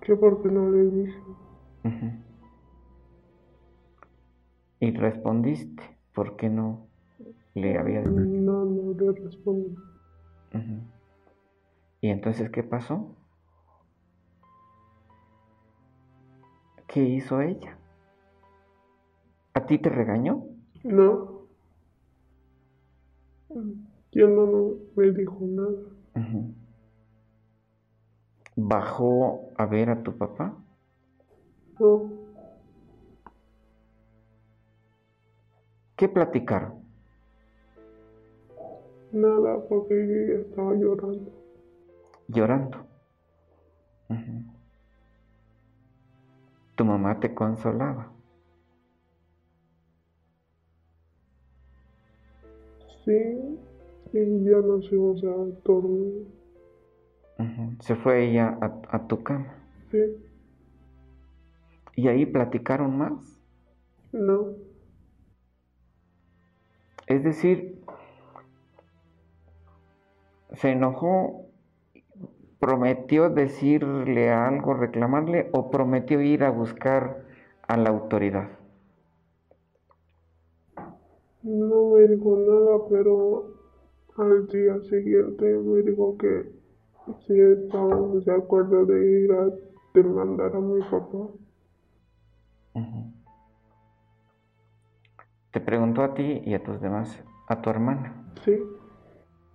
Que 0.00 0.14
porque 0.14 0.48
no 0.50 0.70
le 0.70 0.84
dije. 0.88 1.18
Y 4.84 4.90
respondiste, 4.90 5.82
¿por 6.12 6.36
qué 6.36 6.50
no 6.50 6.88
le 7.54 7.78
había 7.78 8.00
dicho? 8.00 8.10
No, 8.10 8.66
no 8.66 8.92
le 8.92 9.12
respondí. 9.18 9.74
¿Y 12.02 12.10
entonces 12.10 12.50
qué 12.50 12.62
pasó? 12.62 13.16
¿Qué 16.86 17.02
hizo 17.02 17.40
ella? 17.40 17.78
¿A 19.54 19.64
ti 19.64 19.78
te 19.78 19.88
regañó? 19.88 20.44
No. 20.82 21.46
Yo 24.12 24.28
no, 24.28 24.46
no 24.46 24.74
me 24.96 25.12
dijo 25.12 25.38
nada. 25.40 26.52
¿Bajó 28.54 29.48
a 29.56 29.64
ver 29.64 29.88
a 29.88 30.02
tu 30.02 30.18
papá? 30.18 30.54
No, 31.80 32.23
¿Qué 35.96 36.08
platicaron? 36.08 36.82
nada 39.12 39.58
porque 39.68 39.94
yo 39.94 40.34
estaba 40.40 40.74
llorando. 40.74 41.30
Llorando. 42.28 42.78
Tu 46.76 46.84
mamá 46.84 47.20
te 47.20 47.32
consolaba. 47.34 48.12
Sí, 53.04 53.58
y 54.12 54.44
ya 54.44 54.56
nos 54.58 54.88
fuimos 54.88 55.22
a 55.24 55.36
dormir. 55.64 56.26
Ujú. 57.38 57.76
Se 57.80 57.94
fue 57.96 58.24
ella 58.30 58.58
a, 58.60 58.80
a 58.96 59.06
tu 59.06 59.22
cama. 59.22 59.54
Sí, 59.90 59.98
¿Y 61.96 62.08
ahí 62.08 62.26
platicaron 62.26 62.98
más? 62.98 63.12
no, 64.12 64.52
Es 67.06 67.22
decir, 67.22 67.82
se 70.52 70.70
enojó, 70.70 71.46
prometió 72.58 73.28
decirle 73.30 74.30
algo, 74.30 74.74
reclamarle 74.74 75.50
o 75.52 75.70
prometió 75.70 76.20
ir 76.20 76.44
a 76.44 76.50
buscar 76.50 77.24
a 77.66 77.76
la 77.76 77.90
autoridad. 77.90 78.48
no 81.44 81.90
me 81.90 82.08
dijo 82.08 82.36
nada, 82.38 82.78
pero 82.88 83.44
al 84.16 84.46
día 84.48 84.80
siguiente 84.88 85.44
me 85.44 85.82
dijo 85.82 86.16
que 86.16 86.50
sí 87.26 87.38
estábamos 87.38 88.24
de 88.24 88.32
acuerdo 88.32 88.86
de 88.86 89.22
ir 89.24 89.32
a 89.32 89.52
demandar 89.92 90.56
a 90.56 90.60
mi 90.60 90.80
papá. 90.82 91.28
Ujú. 92.74 93.23
Te 95.54 95.60
preguntó 95.60 96.02
a 96.02 96.12
ti 96.14 96.42
y 96.44 96.52
a 96.52 96.62
tus 96.62 96.82
demás, 96.82 97.18
a 97.48 97.62
tu 97.62 97.70
hermana, 97.70 98.12
Sí, 98.44 98.52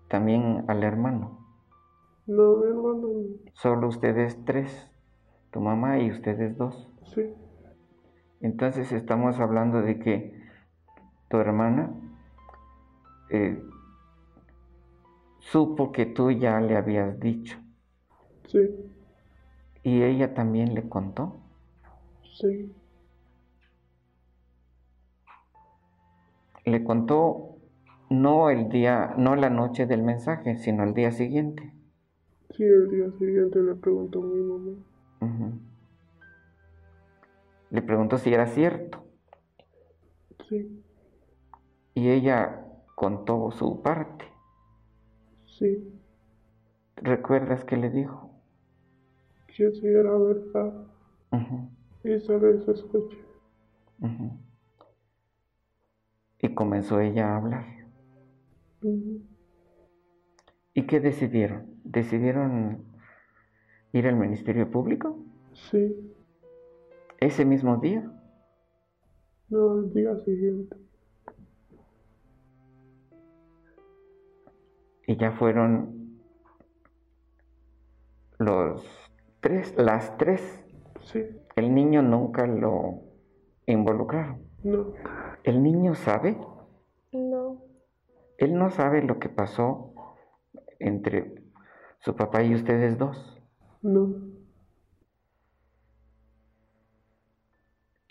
también 0.07 0.65
al 0.67 0.83
hermano. 0.83 1.37
no, 2.27 2.57
mi 2.57 2.67
hermano, 2.67 3.07
no. 3.07 3.51
Solo 3.53 3.89
ustedes 3.89 4.43
tres, 4.45 4.89
tu 5.51 5.59
mamá 5.59 5.99
y 5.99 6.09
ustedes 6.09 6.57
dos. 6.57 6.87
sí, 7.13 7.21
Entonces 8.41 8.91
estamos 8.91 9.39
hablando 9.39 9.81
de 9.81 9.99
que 9.99 10.33
tu 11.29 11.37
hermana 11.37 11.91
eh, 13.29 13.61
supo 15.39 15.91
que 15.91 16.05
tú 16.05 16.31
ya 16.31 16.59
le 16.61 16.77
habías 16.77 17.19
dicho 17.19 17.57
sí, 18.47 18.59
y 19.83 20.03
ella 20.03 20.33
también 20.33 20.73
le 20.73 20.87
contó. 20.87 21.41
sí, 22.23 22.71
Le 26.69 26.83
contó 26.83 27.57
no 28.09 28.49
el 28.49 28.69
día, 28.69 29.13
no 29.17 29.35
la 29.35 29.49
noche 29.49 29.85
del 29.87 30.03
mensaje, 30.03 30.55
sino 30.57 30.83
el 30.83 30.93
día 30.93 31.11
siguiente. 31.11 31.73
sí, 32.55 32.63
el 32.63 32.89
día 32.91 33.11
siguiente 33.17 33.59
le 33.63 33.75
preguntó 33.75 34.19
a 34.21 34.25
mi 34.27 34.41
mamá. 34.41 34.71
Le 37.71 37.81
preguntó 37.81 38.19
si 38.19 38.31
era 38.33 38.45
cierto 38.45 39.03
Sí, 40.47 40.83
y 41.93 42.09
ella 42.09 42.65
contó 42.95 43.51
su 43.51 43.81
parte. 43.83 44.25
sí, 45.45 45.99
¿Recuerdas 47.01 47.65
que 47.65 47.77
le 47.77 47.89
dijo? 47.89 48.29
que 49.47 49.69
sí 49.73 49.85
era 49.87 50.17
verdad. 50.17 50.73
Y 52.03 52.11
esa 52.11 52.35
vez 52.37 52.67
escuché. 52.67 53.17
ujú. 54.01 54.27
Y 56.41 56.53
comenzó 56.55 56.99
ella 56.99 57.33
a 57.33 57.37
hablar. 57.37 57.65
¿Y 60.73 60.87
qué 60.87 60.99
decidieron? 60.99 61.65
¿Decidieron 61.83 62.83
ir 63.93 64.07
al 64.07 64.15
Ministerio 64.15 64.69
Público 64.71 65.17
Sí, 65.53 66.15
ese 67.19 67.45
mismo 67.45 67.77
día? 67.77 68.11
no, 69.49 69.71
al 69.73 69.93
día 69.93 70.15
siguiente. 70.17 70.75
Y 75.07 75.17
ya 75.17 75.31
fueron 75.31 76.19
los 78.37 78.85
tres, 79.41 79.73
las 79.77 80.17
tres. 80.17 80.41
Sí, 81.01 81.21
El 81.55 81.73
niño 81.75 82.01
nunca 82.01 82.45
lo 82.47 83.01
involucraron. 83.65 84.48
No, 84.63 84.93
¿El 85.43 85.63
niño 85.63 85.95
sabe? 85.95 86.37
no, 87.11 87.61
Él 88.37 88.57
no 88.57 88.69
sabe 88.69 89.01
lo 89.01 89.19
que 89.19 89.29
pasó 89.29 89.93
entre 90.79 91.43
su 91.99 92.15
papá 92.15 92.43
y 92.43 92.55
ustedes 92.55 92.97
dos. 92.97 93.41
no, 93.81 94.29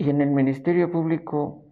Y 0.00 0.10
en 0.10 0.20
el 0.20 0.30
Ministerio 0.30 0.92
Público 0.92 1.68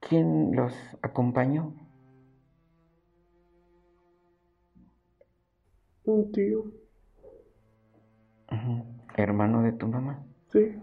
¿Quién 0.00 0.56
los 0.56 0.74
acompañó? 1.02 1.74
Un 6.04 6.32
tío. 6.32 6.64
¿Hermano 9.16 9.62
de 9.62 9.72
tu 9.72 9.86
mamá? 9.86 10.24
Sí. 10.50 10.76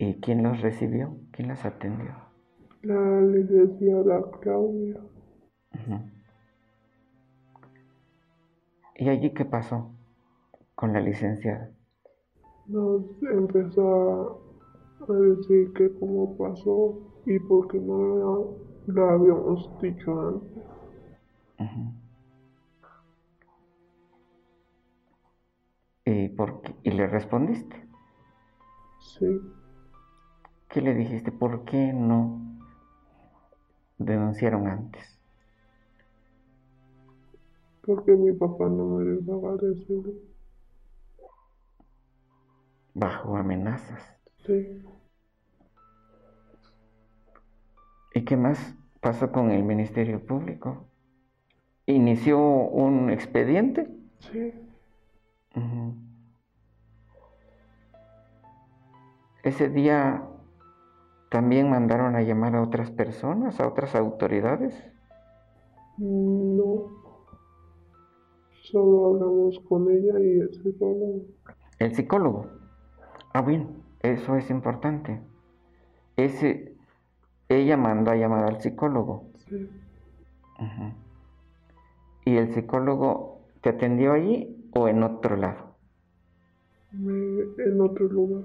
¿Y 0.00 0.14
quién 0.20 0.44
los 0.44 0.60
recibió? 0.60 1.16
¿Quién 1.32 1.48
los 1.48 1.64
atendió? 1.64 2.14
La 2.82 3.20
licenciada 3.20 4.22
Claudia. 4.40 5.00
¿Y 8.94 9.08
allí 9.08 9.34
qué 9.34 9.44
pasó 9.44 9.90
con 10.76 10.92
la 10.92 11.00
licenciada? 11.00 11.70
Nos 12.68 13.02
empezó 13.22 14.40
a 15.00 15.12
decir 15.12 15.72
que 15.72 15.92
cómo 15.98 16.36
pasó 16.36 16.98
y 17.26 17.38
por 17.40 17.66
qué 17.68 17.80
no 17.80 18.56
la 18.86 19.12
habíamos 19.12 19.70
dicho 19.80 20.28
antes. 20.28 21.98
¿Y, 26.08 26.30
por 26.30 26.62
qué? 26.62 26.74
¿Y 26.84 26.90
le 26.92 27.06
respondiste? 27.06 27.76
Sí. 28.98 29.40
¿Qué 30.70 30.80
le 30.80 30.94
dijiste? 30.94 31.30
¿Por 31.30 31.66
qué 31.66 31.92
no 31.92 32.40
denunciaron 33.98 34.68
antes? 34.68 35.20
Porque 37.82 38.12
mi 38.12 38.32
papá 38.32 38.70
no 38.70 38.86
me 38.86 39.04
dejaba 39.04 39.56
decirlo. 39.56 40.14
Bajo 42.94 43.36
amenazas. 43.36 44.16
Sí. 44.46 44.82
¿Y 48.14 48.24
qué 48.24 48.38
más 48.38 48.74
pasó 49.02 49.30
con 49.30 49.50
el 49.50 49.62
Ministerio 49.62 50.24
Público? 50.24 50.88
¿Inició 51.84 52.38
un 52.38 53.10
expediente? 53.10 53.86
Sí. 54.20 54.67
Ese 59.42 59.68
día 59.68 60.28
también 61.30 61.70
mandaron 61.70 62.16
a 62.16 62.22
llamar 62.22 62.54
a 62.56 62.62
otras 62.62 62.90
personas, 62.90 63.60
a 63.60 63.68
otras 63.68 63.94
autoridades. 63.94 64.74
No. 65.96 66.86
Solo 68.62 69.06
hablamos 69.06 69.58
con 69.60 69.90
ella 69.90 70.18
y 70.20 70.40
el 70.40 70.52
psicólogo. 70.52 71.22
El 71.78 71.94
psicólogo. 71.94 72.46
Ah, 73.32 73.42
bien, 73.42 73.82
eso 74.02 74.36
es 74.36 74.50
importante. 74.50 75.20
Ese, 76.16 76.76
ella 77.48 77.76
mandó 77.76 78.10
a 78.10 78.16
llamar 78.16 78.44
al 78.44 78.60
psicólogo. 78.60 79.24
Sí. 79.48 79.70
¿Y 82.24 82.36
el 82.36 82.52
psicólogo 82.52 83.40
te 83.62 83.70
atendió 83.70 84.12
allí 84.12 84.57
o 84.78 84.88
en 84.88 85.02
otro 85.02 85.36
lado? 85.36 85.68
en 86.92 87.80
otro 87.80 88.08
lugar. 88.08 88.44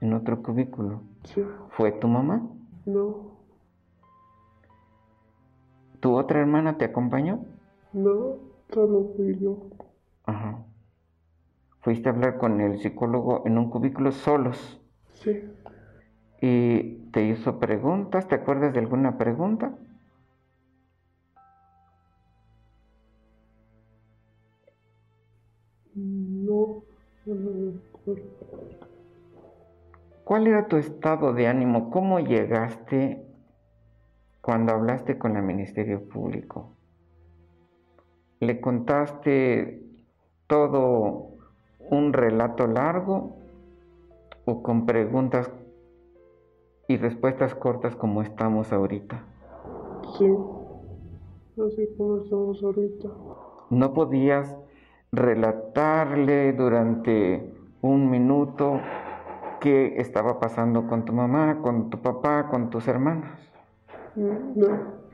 En 0.00 0.12
otro 0.12 0.42
cubículo. 0.42 1.02
Sí. 1.24 1.44
¿Fue 1.70 1.92
tu 1.92 2.08
mamá? 2.08 2.42
No. 2.86 3.34
¿Tu 6.00 6.14
otra 6.14 6.40
hermana 6.40 6.76
te 6.76 6.84
acompañó? 6.84 7.44
No, 7.92 8.36
solo 8.72 9.12
fui 9.16 9.38
yo. 9.38 9.70
Ajá. 10.24 10.64
Fuiste 11.80 12.08
a 12.08 12.12
hablar 12.12 12.38
con 12.38 12.60
el 12.60 12.78
psicólogo 12.78 13.42
en 13.46 13.58
un 13.58 13.70
cubículo 13.70 14.10
solos. 14.10 14.82
Sí. 15.12 15.42
¿Y 16.40 17.10
te 17.12 17.24
hizo 17.24 17.58
preguntas? 17.58 18.26
¿Te 18.28 18.34
acuerdas 18.34 18.74
de 18.74 18.80
alguna 18.80 19.16
pregunta? 19.16 19.78
¿Cuál 30.24 30.46
era 30.46 30.68
tu 30.68 30.76
estado 30.76 31.32
de 31.32 31.46
ánimo? 31.46 31.90
¿Cómo 31.90 32.20
llegaste 32.20 33.24
cuando 34.42 34.72
hablaste 34.72 35.16
con 35.16 35.36
el 35.36 35.42
Ministerio 35.42 36.06
Público? 36.06 36.76
¿Le 38.40 38.60
contaste 38.60 39.82
todo 40.46 41.30
un 41.90 42.12
relato 42.12 42.66
largo 42.66 43.36
o 44.44 44.62
con 44.62 44.84
preguntas 44.84 45.50
y 46.88 46.98
respuestas 46.98 47.54
cortas 47.54 47.96
como 47.96 48.20
estamos 48.20 48.70
ahorita? 48.70 49.24
Sí, 50.18 50.26
así 51.66 51.88
como 51.96 52.18
estamos 52.18 52.62
ahorita. 52.62 53.08
¿No 53.70 53.94
podías 53.94 54.54
relatarle 55.16 56.52
durante 56.52 57.52
un 57.80 58.10
minuto 58.10 58.80
qué 59.60 60.00
estaba 60.00 60.38
pasando 60.38 60.86
con 60.86 61.04
tu 61.04 61.12
mamá, 61.12 61.60
con 61.62 61.90
tu 61.90 62.00
papá, 62.00 62.48
con 62.48 62.70
tus 62.70 62.86
hermanos? 62.88 63.30
No. 64.14 65.04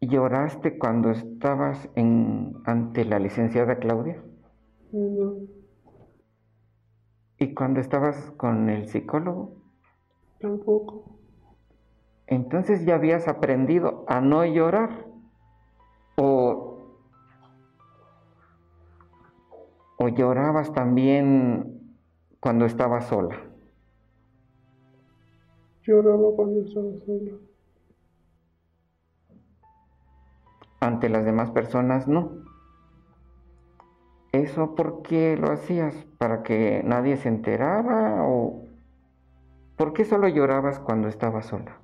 ¿Lloraste 0.00 0.78
cuando 0.78 1.10
estabas 1.10 1.88
en, 1.94 2.54
ante 2.66 3.04
la 3.04 3.18
licenciada 3.18 3.78
Claudia? 3.78 4.22
No. 4.92 5.34
¿Y 7.38 7.54
cuando 7.54 7.80
estabas 7.80 8.30
con 8.32 8.68
el 8.68 8.88
psicólogo? 8.88 9.56
Tampoco. 10.38 11.18
Entonces 12.26 12.84
ya 12.84 12.94
habías 12.94 13.28
aprendido 13.28 14.04
a 14.08 14.20
no 14.20 14.44
llorar. 14.44 15.06
O, 16.16 16.98
o 19.98 20.08
llorabas 20.08 20.72
también 20.72 21.96
cuando 22.40 22.64
estabas 22.64 23.06
sola. 23.06 23.36
Lloraba 25.82 26.34
cuando 26.36 26.60
estaba 26.60 26.90
sola. 27.04 27.32
Ante 30.80 31.08
las 31.08 31.24
demás 31.24 31.50
personas 31.50 32.08
no. 32.08 32.44
¿Eso 34.32 34.74
por 34.74 35.02
qué 35.02 35.36
lo 35.36 35.52
hacías? 35.52 35.94
¿Para 36.18 36.42
que 36.42 36.82
nadie 36.84 37.16
se 37.16 37.28
enterara? 37.28 38.24
¿O 38.24 38.64
por 39.76 39.92
qué 39.92 40.04
solo 40.04 40.26
llorabas 40.28 40.80
cuando 40.80 41.08
estabas 41.08 41.46
sola? 41.46 41.83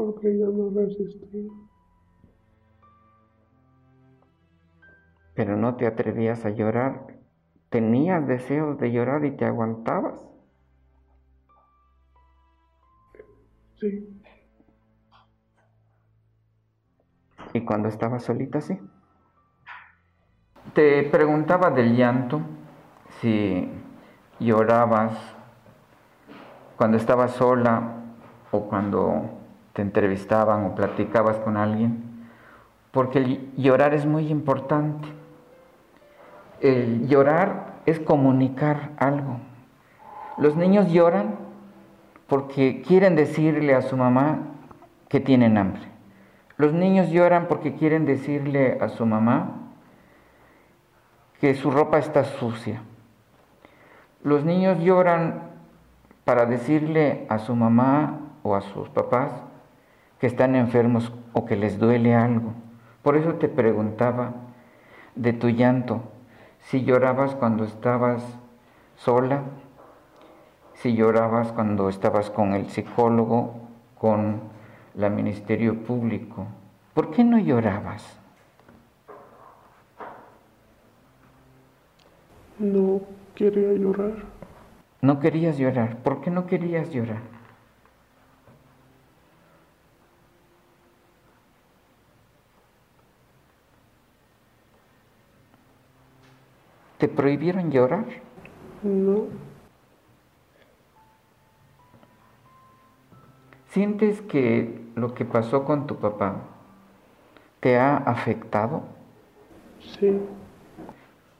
Porque 0.00 0.38
ya 0.38 0.46
no 0.46 0.70
resistía. 0.70 1.52
Pero 5.34 5.58
no 5.58 5.76
te 5.76 5.86
atrevías 5.86 6.46
a 6.46 6.48
llorar. 6.48 7.18
Tenías 7.68 8.26
deseos 8.26 8.78
de 8.78 8.92
llorar 8.92 9.26
y 9.26 9.36
te 9.36 9.44
aguantabas. 9.44 10.26
Sí. 13.74 14.22
Y 17.52 17.60
cuando 17.66 17.90
estabas 17.90 18.22
solita, 18.22 18.62
sí. 18.62 18.80
Te 20.72 21.02
preguntaba 21.10 21.70
del 21.70 21.94
llanto, 21.94 22.40
si 23.20 23.70
llorabas 24.38 25.12
cuando 26.78 26.96
estabas 26.96 27.32
sola 27.32 28.02
o 28.50 28.66
cuando 28.66 29.39
te 29.80 29.82
entrevistaban 29.82 30.66
o 30.66 30.74
platicabas 30.74 31.38
con 31.38 31.56
alguien, 31.56 32.02
porque 32.90 33.18
el 33.18 33.50
llorar 33.56 33.94
es 33.94 34.04
muy 34.04 34.28
importante. 34.28 35.08
El 36.60 37.08
llorar 37.08 37.76
es 37.86 37.98
comunicar 37.98 38.90
algo. 38.98 39.38
Los 40.36 40.54
niños 40.54 40.92
lloran 40.92 41.36
porque 42.26 42.82
quieren 42.82 43.16
decirle 43.16 43.74
a 43.74 43.80
su 43.80 43.96
mamá 43.96 44.40
que 45.08 45.18
tienen 45.18 45.56
hambre. 45.56 45.88
Los 46.58 46.74
niños 46.74 47.08
lloran 47.08 47.46
porque 47.48 47.74
quieren 47.74 48.04
decirle 48.04 48.76
a 48.82 48.90
su 48.90 49.06
mamá 49.06 49.70
que 51.40 51.54
su 51.54 51.70
ropa 51.70 51.98
está 51.98 52.24
sucia. 52.24 52.82
Los 54.22 54.44
niños 54.44 54.78
lloran 54.80 55.44
para 56.26 56.44
decirle 56.44 57.24
a 57.30 57.38
su 57.38 57.56
mamá 57.56 58.18
o 58.42 58.54
a 58.54 58.60
sus 58.60 58.90
papás 58.90 59.32
que 60.20 60.26
están 60.26 60.54
enfermos 60.54 61.12
o 61.32 61.46
que 61.46 61.56
les 61.56 61.78
duele 61.78 62.14
algo. 62.14 62.52
Por 63.02 63.16
eso 63.16 63.34
te 63.34 63.48
preguntaba 63.48 64.34
de 65.14 65.32
tu 65.32 65.48
llanto, 65.48 66.02
si 66.60 66.84
llorabas 66.84 67.34
cuando 67.34 67.64
estabas 67.64 68.22
sola, 68.96 69.42
si 70.74 70.94
llorabas 70.94 71.52
cuando 71.52 71.88
estabas 71.88 72.30
con 72.30 72.54
el 72.54 72.68
psicólogo, 72.68 73.54
con 73.98 74.40
la 74.94 75.08
Ministerio 75.08 75.82
Público. 75.84 76.46
¿Por 76.94 77.10
qué 77.10 77.24
no 77.24 77.38
llorabas? 77.38 78.18
No 82.58 83.00
quería 83.34 83.72
llorar. 83.72 84.12
No 85.00 85.18
querías 85.18 85.56
llorar. 85.56 85.96
¿Por 85.98 86.20
qué 86.20 86.30
no 86.30 86.46
querías 86.46 86.90
llorar? 86.90 87.39
¿Te 97.00 97.08
prohibieron 97.08 97.72
llorar? 97.72 98.04
No, 98.82 99.26
¿Sientes 103.70 104.20
que 104.22 104.84
lo 104.96 105.14
que 105.14 105.24
pasó 105.24 105.64
con 105.64 105.86
tu 105.86 105.96
papá 105.96 106.42
te 107.60 107.78
ha 107.78 107.96
afectado? 107.96 108.82
sí, 109.80 110.20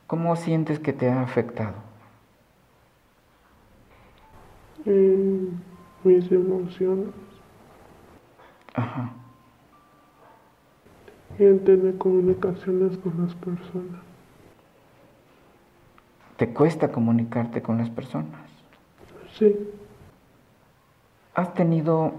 ¿Cómo 0.07 0.37
sientes 0.37 0.79
que 0.79 0.93
te 0.93 1.09
ha 1.11 1.23
afectado? 1.23 1.75
en 4.87 5.63
mis 6.05 6.33
emociones 6.33 7.15
Ajá. 8.75 9.11
y 11.39 11.45
en 11.45 11.65
tener 11.65 11.99
comunicaciones 11.99 12.97
con 12.99 13.23
las 13.23 13.35
personas. 13.37 14.10
¿Te 16.41 16.55
cuesta 16.55 16.91
comunicarte 16.91 17.61
con 17.61 17.77
las 17.77 17.91
personas? 17.91 18.41
Sí, 19.39 19.55
¿Has 21.35 21.53
tenido 21.53 22.13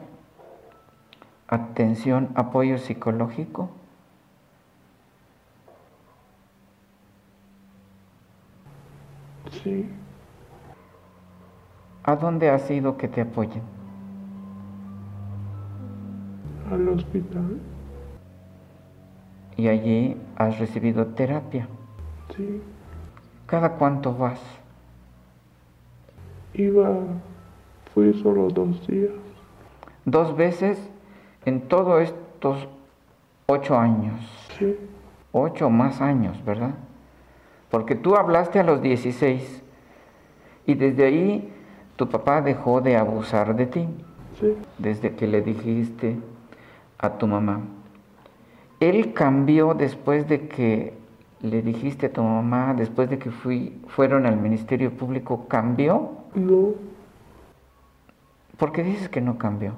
atención, 1.48 2.30
apoyo 2.36 2.78
psicológico? 2.78 3.72
sí, 9.50 9.90
¿A 12.04 12.16
dónde 12.16 12.52
has 12.52 12.70
ido 12.70 12.98
que 12.98 13.08
te 13.08 13.22
apoyen? 13.22 13.64
al 16.72 16.88
hospital. 16.90 17.60
Y 19.58 19.68
allí 19.68 20.16
has 20.36 20.60
recibido 20.60 21.08
terapia. 21.08 21.68
Sí, 22.38 22.62
¿Cada 23.52 23.74
cuánto 23.74 24.16
vas? 24.16 24.40
iba, 26.54 26.90
fui 27.94 28.14
solo 28.22 28.48
dos 28.48 28.88
días. 28.88 29.12
Dos 30.06 30.36
veces 30.38 30.80
en 31.46 31.62
todos 31.68 32.04
estos 32.04 32.68
ocho 33.48 33.78
años. 33.78 34.22
Sí, 34.58 34.78
Ocho 35.34 35.70
más 35.70 36.02
años, 36.02 36.44
¿verdad? 36.46 36.76
Porque 37.70 37.96
tú 37.96 38.16
hablaste 38.16 38.60
a 38.60 38.64
los 38.64 38.82
16 38.82 39.64
y 40.66 40.74
desde 40.74 41.06
ahí 41.06 41.54
tu 41.96 42.10
papá 42.10 42.42
dejó 42.42 42.82
de 42.82 42.98
abusar 42.98 43.56
de 43.56 43.66
ti, 43.66 43.88
sí, 44.40 44.56
desde 44.78 45.16
que 45.16 45.28
le 45.28 45.42
dijiste 45.42 46.18
a 46.98 47.18
tu 47.18 47.28
mamá. 47.28 47.62
Él 48.82 49.14
cambió 49.14 49.74
después 49.74 50.28
de 50.28 50.48
que 50.48 51.01
le 51.42 51.62
dijiste 51.62 52.08
a 52.08 52.14
tu 52.14 52.22
mamá, 52.24 52.74
después 52.74 53.10
de 53.10 53.18
que 53.20 53.32
fui, 53.32 53.82
fueron 53.88 54.26
al 54.26 54.38
Ministerio 54.38 54.92
Público, 54.92 55.48
¿cambió? 55.48 56.12
no, 56.36 56.74
¿Por 58.58 58.72
qué 58.72 58.84
dices 58.84 59.10
que 59.10 59.22
no 59.22 59.38
cambió? 59.38 59.74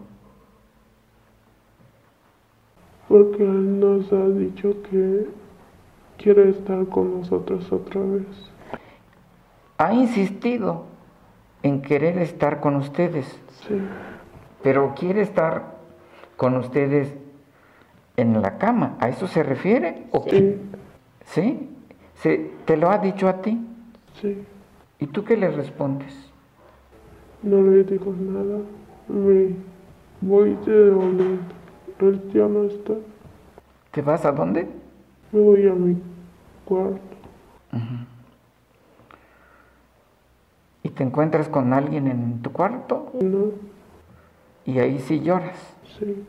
porque 3.08 3.44
él 3.44 3.80
nos 3.80 4.12
ha 4.12 4.28
dicho 4.30 4.76
que 4.90 5.28
quiere 6.18 6.50
estar 6.50 6.88
con 6.88 7.20
nosotros 7.20 7.72
otra 7.72 8.02
vez. 8.02 8.26
Ha 9.78 9.94
insistido 9.94 10.86
en 11.62 11.84
querer 11.84 12.18
estar 12.18 12.60
con 12.60 12.76
ustedes. 12.76 13.28
Sí, 13.68 13.76
pero 14.64 14.96
quiere 14.96 15.22
estar 15.22 15.76
con 16.38 16.56
ustedes 16.58 17.14
en 18.18 18.42
la 18.42 18.58
cama. 18.58 18.98
¿A 19.00 19.10
eso 19.10 19.28
se 19.28 19.44
refiere? 19.44 20.08
¿O 20.12 20.26
qué? 20.26 20.58
Sí. 21.26 21.70
¿Se- 22.16 22.52
¿Te 22.66 22.78
lo 22.78 22.90
ha 22.90 22.98
dicho 23.00 23.28
a 23.28 23.42
ti? 23.42 23.60
sí. 24.22 24.44
¿Y 25.00 25.08
tú 25.08 25.26
qué 25.26 25.36
le 25.36 25.50
respondes? 25.52 26.14
No 27.42 27.62
le 27.62 27.84
digo 27.84 28.14
nada. 28.18 28.60
Me 29.10 29.54
voy 30.22 30.56
de 30.66 30.90
donde 30.92 31.38
él 32.00 32.32
ya 32.34 32.48
no 32.48 32.64
está. 32.64 32.94
¿Te 33.92 34.02
vas 34.02 34.24
a 34.24 34.32
dónde? 34.32 34.68
Me 35.34 35.40
voy 35.42 35.68
a 35.68 35.74
mi 35.74 35.98
cuarto. 36.64 37.00
¿Y 40.84 40.90
te 40.90 41.04
encuentras 41.04 41.50
con 41.50 41.74
alguien 41.74 42.08
en 42.08 42.42
tu 42.42 42.52
cuarto? 42.52 43.12
No, 43.22 43.48
Y 44.66 44.80
ahí 44.80 45.00
sí 45.00 45.20
lloras. 45.22 45.58
sí, 46.00 46.26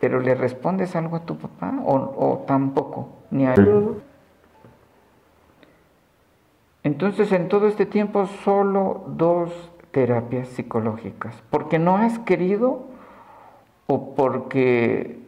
¿Pero 0.00 0.20
le 0.20 0.34
respondes 0.34 0.96
algo 0.96 1.16
a 1.16 1.26
tu 1.26 1.36
papá 1.36 1.74
o, 1.84 1.94
o 1.94 2.44
tampoco? 2.46 3.10
Ni 3.30 3.46
a 3.46 3.54
él. 3.54 4.02
Entonces 6.82 7.30
en 7.32 7.48
todo 7.48 7.68
este 7.68 7.84
tiempo 7.84 8.26
solo 8.26 9.04
dos 9.08 9.70
terapias 9.90 10.48
psicológicas. 10.48 11.42
¿Porque 11.50 11.78
no 11.78 11.96
has 11.96 12.18
querido 12.20 12.86
o 13.86 14.14
porque 14.14 15.20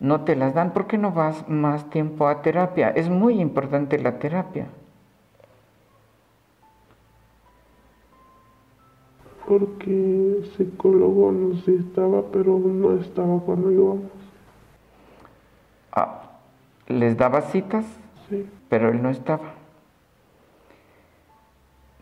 no 0.00 0.22
te 0.22 0.34
las 0.34 0.54
dan? 0.54 0.72
¿Por 0.72 0.86
qué 0.86 0.98
no 0.98 1.12
vas 1.12 1.48
más 1.48 1.88
tiempo 1.90 2.26
a 2.26 2.42
terapia? 2.42 2.90
Es 2.90 3.08
muy 3.08 3.40
importante 3.40 3.98
la 3.98 4.18
terapia. 4.18 4.66
Porque 9.50 9.90
el 9.90 10.48
psicólogo 10.56 11.32
nos 11.32 11.66
estaba, 11.66 12.22
pero 12.30 12.56
no 12.60 12.92
estaba 12.94 13.40
cuando 13.40 13.72
íbamos. 13.72 14.04
Ah, 15.90 16.30
les 16.86 17.16
daba 17.16 17.40
citas, 17.42 17.84
Sí, 18.28 18.48
pero 18.68 18.90
él 18.90 19.02
no 19.02 19.10
estaba. 19.10 19.54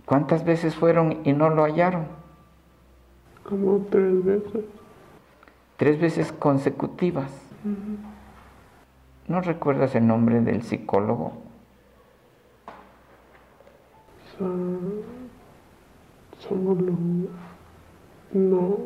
¿Cuántas 0.05 0.45
veces 0.45 0.75
fueron 0.77 1.21
y 1.25 1.33
no 1.33 1.49
lo 1.49 1.65
hallaron? 1.65 2.05
como 3.45 3.79
tres 3.91 4.23
veces. 4.23 4.65
Tres 5.79 5.99
veces 5.99 6.33
consecutivas. 6.33 7.31
¿No 9.27 9.41
recuerdas 9.41 9.95
el 9.95 10.07
nombre 10.07 10.43
del 10.43 10.63
psicólogo? 10.65 11.33
Sa- 14.39 15.18
Salomón. 16.41 17.29
No, 18.33 18.77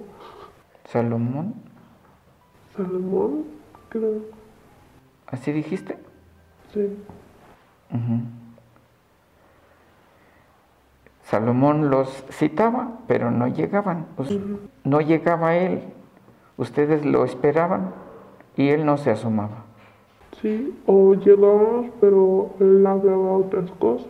¿Salomón? 0.84 1.54
Salomón, 2.76 3.44
creo. 3.88 4.20
¿Así 5.26 5.52
dijiste? 5.52 5.98
Sí, 6.72 6.96
Ujú. 7.90 8.20
Salomón 11.24 11.90
los 11.90 12.08
citaba, 12.30 12.98
pero 13.06 13.30
no 13.30 13.46
llegaban. 13.48 14.06
No 14.84 15.00
llegaba 15.00 15.56
él. 15.56 15.82
Ustedes 16.58 17.04
lo 17.06 17.24
esperaban 17.24 17.92
y 18.56 18.68
él 18.68 18.84
no 18.84 18.98
se 18.98 19.10
asomaba. 19.10 19.64
sí, 20.40 20.78
o 20.86 21.14
llegábamos, 21.14 21.86
pero 22.00 22.50
él 22.60 22.86
hablaba 22.86 23.32
otras 23.32 23.70
cosas. 23.72 24.08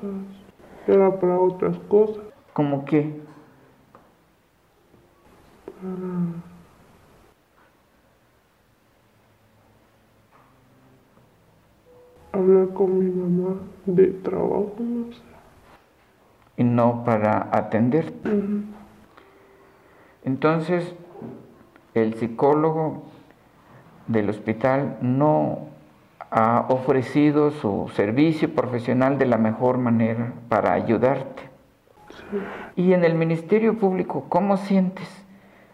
Era 0.88 1.18
para 1.20 1.38
otras 1.38 1.78
cosas. 1.88 2.24
¿Cómo 2.52 2.84
Hablar 12.32 12.68
con 12.72 12.98
mi 12.98 13.10
mamá 13.10 13.60
de 13.86 14.06
trabajo, 14.06 14.76
no 14.78 15.12
sé. 15.12 15.20
Y 16.56 16.64
no 16.64 17.02
para 17.04 17.48
atender. 17.50 18.12
Ujú. 18.24 18.62
Entonces, 20.24 20.94
el 21.94 22.14
psicólogo 22.14 23.02
del 24.06 24.30
hospital 24.30 24.98
no 25.00 25.66
ha 26.30 26.66
ofrecido 26.68 27.50
su 27.50 27.90
servicio 27.94 28.54
profesional 28.54 29.18
de 29.18 29.26
la 29.26 29.36
mejor 29.36 29.78
manera 29.78 30.32
para 30.48 30.72
ayudarte. 30.74 31.42
Y 32.76 32.92
en 32.92 33.04
el 33.04 33.14
Ministerio 33.14 33.76
Público, 33.78 34.26
¿cómo 34.28 34.56
sientes? 34.56 35.21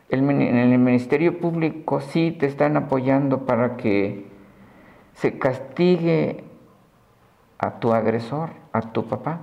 El 0.08 0.20
en 0.30 0.56
el 0.56 0.78
Ministerio 0.78 1.38
Público 1.38 2.00
sí 2.00 2.32
te 2.32 2.46
están 2.46 2.76
apoyando 2.76 3.44
para 3.44 3.76
que 3.76 4.26
se 5.14 5.38
castigue 5.38 6.44
a 7.58 7.78
tu 7.78 7.92
agresor, 7.92 8.50
a 8.72 8.80
tu 8.80 9.06
papá. 9.06 9.40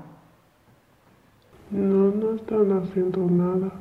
No, 1.70 2.11
no 2.11 2.36
están 2.36 2.82
haciendo 2.82 3.20
nada. 3.20 3.72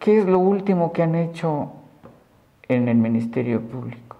¿Qué 0.00 0.18
es 0.18 0.26
lo 0.26 0.38
último 0.38 0.92
que 0.92 1.02
han 1.02 1.14
hecho 1.14 1.72
en 2.68 2.88
el 2.88 2.96
Ministerio 2.96 3.60
Público? 3.60 4.16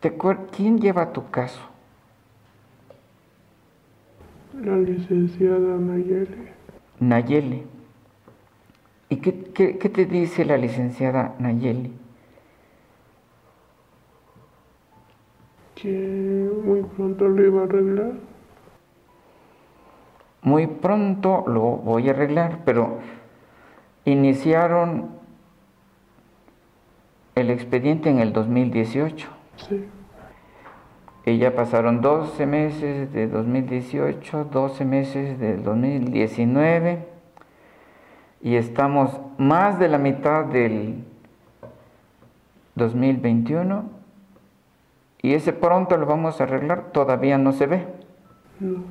¿Te 0.00 0.16
¿Quién 0.50 0.80
lleva 0.80 1.12
tu 1.12 1.30
caso? 1.30 1.75
La 4.62 4.76
licenciada 4.76 5.76
Nayeli. 5.78 6.48
Nayeli. 7.00 7.62
¿Y 9.08 9.16
qué, 9.16 9.44
qué- 9.54 9.78
qué 9.78 9.88
te 9.88 10.04
dice 10.06 10.44
la 10.44 10.56
licenciada 10.56 11.34
Nayeli? 11.38 11.92
que 15.74 16.50
muy 16.64 16.80
pronto 16.82 17.28
lo 17.28 17.44
iba 17.46 17.60
a 17.60 17.64
arreglar. 17.64 18.12
Muy 20.40 20.66
pronto 20.66 21.44
lo 21.46 21.60
voy 21.60 22.08
a 22.08 22.12
arreglar, 22.12 22.60
pero 22.64 22.98
iniciaron 24.06 25.10
el 27.34 27.50
expediente 27.50 28.08
en 28.08 28.20
el 28.20 28.32
2018. 28.32 29.28
Sí, 29.58 29.84
Y 31.26 31.38
ya 31.38 31.54
pasaron 31.54 32.00
12 32.00 32.46
meses 32.46 33.12
de 33.12 33.26
2018, 33.26 34.44
12 34.44 34.84
meses 34.84 35.38
de 35.40 35.56
2019 35.56 37.04
y 38.42 38.54
estamos 38.54 39.10
más 39.36 39.80
de 39.80 39.88
la 39.88 39.98
mitad 39.98 40.44
del 40.44 41.02
2021 42.76 43.90
y 45.20 45.34
ese 45.34 45.52
pronto 45.52 45.96
lo 45.96 46.06
vamos 46.06 46.40
a 46.40 46.44
arreglar, 46.44 46.92
todavía 46.92 47.38
no 47.38 47.50
se 47.50 47.66
ve. 47.66 47.84
no, 48.60 48.84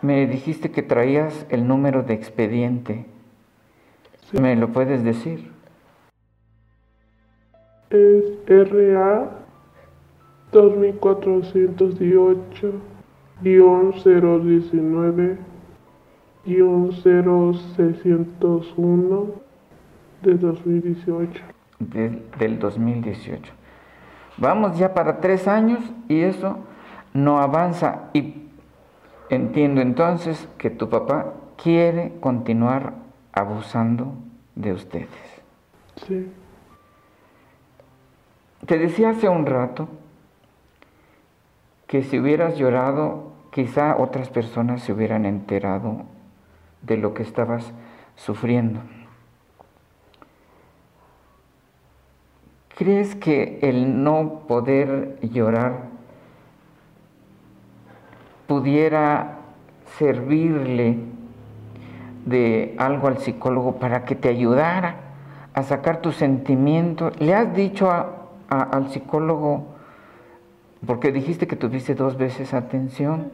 Me 0.00 0.28
dijiste 0.28 0.70
que 0.70 0.84
traías 0.84 1.44
el 1.48 1.66
número 1.66 2.04
de 2.04 2.14
expediente. 2.14 3.04
Sí. 4.30 4.38
¿Me 4.38 4.54
lo 4.54 4.68
puedes 4.68 5.02
decir? 5.02 5.57
Es 7.90 8.24
RA 8.46 9.30
2418 10.52 12.72
019 13.42 15.38
0601 16.44 19.26
de 20.22 20.34
2018. 20.34 21.42
del, 21.78 22.22
del 22.38 22.58
2018. 22.58 23.52
Vamos 24.38 24.78
ya 24.78 24.94
para 24.94 25.20
tres 25.20 25.46
años 25.48 25.80
y 26.08 26.20
eso 26.20 26.58
no 27.12 27.38
avanza. 27.38 28.10
Y 28.12 28.34
entiendo 29.30 29.80
entonces 29.80 30.48
que 30.58 30.70
tu 30.70 30.88
papá 30.88 31.34
quiere 31.62 32.14
continuar 32.20 32.94
abusando 33.32 34.12
de 34.54 34.72
ustedes. 34.72 35.08
Sí, 36.06 36.28
Te 38.68 38.76
decía 38.76 39.08
hace 39.10 39.30
un 39.30 39.46
rato 39.46 39.88
que 41.86 42.02
si 42.02 42.18
hubieras 42.18 42.58
llorado, 42.58 43.32
quizá 43.50 43.96
otras 43.96 44.28
personas 44.28 44.82
se 44.82 44.92
hubieran 44.92 45.24
enterado 45.24 46.02
de 46.82 46.98
lo 46.98 47.14
que 47.14 47.22
estabas 47.22 47.72
sufriendo. 48.14 48.80
¿Crees 52.76 53.14
que 53.14 53.58
el 53.62 54.04
no 54.04 54.40
poder 54.46 55.16
llorar 55.22 55.84
pudiera 58.46 59.38
servirle 59.96 60.98
de 62.26 62.74
algo 62.76 63.08
al 63.08 63.16
psicólogo 63.16 63.76
para 63.76 64.04
que 64.04 64.14
te 64.14 64.28
ayudara 64.28 64.96
a 65.54 65.62
sacar 65.62 66.02
tus 66.02 66.16
sentimientos? 66.16 67.18
¿Le 67.18 67.34
has 67.34 67.54
dicho 67.54 67.90
a- 67.90 68.17
al 68.48 68.90
psicólogo, 68.90 69.66
porque 70.86 71.12
dijiste 71.12 71.46
que 71.46 71.56
tuviste 71.56 71.94
dos 71.94 72.16
veces 72.16 72.54
atención, 72.54 73.30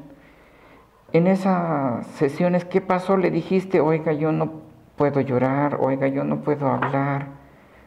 en 1.12 1.28
esas 1.28 2.06
sesiones, 2.08 2.64
¿qué 2.64 2.80
pasó? 2.80 3.16
Le 3.16 3.30
dijiste, 3.30 3.80
oiga, 3.80 4.12
yo 4.12 4.32
no 4.32 4.50
puedo 4.96 5.20
llorar, 5.20 5.78
oiga, 5.80 6.08
yo 6.08 6.24
no 6.24 6.40
puedo 6.40 6.66
hablar. 6.66 7.28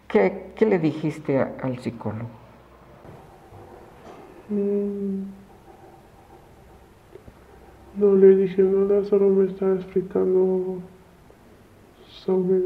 ¿Qué, 0.08 0.54
qué 0.56 0.66
le 0.66 0.80
dijiste 0.80 1.38
al 1.40 1.78
psicólogo? 1.80 2.30
Mm. 4.50 5.24
No 7.98 8.14
le 8.16 8.36
dije 8.36 8.62
nada, 8.62 9.04
solo 9.06 9.30
me 9.30 9.50
estaba 9.50 9.74
explicando 9.76 10.78
sobre 12.08 12.62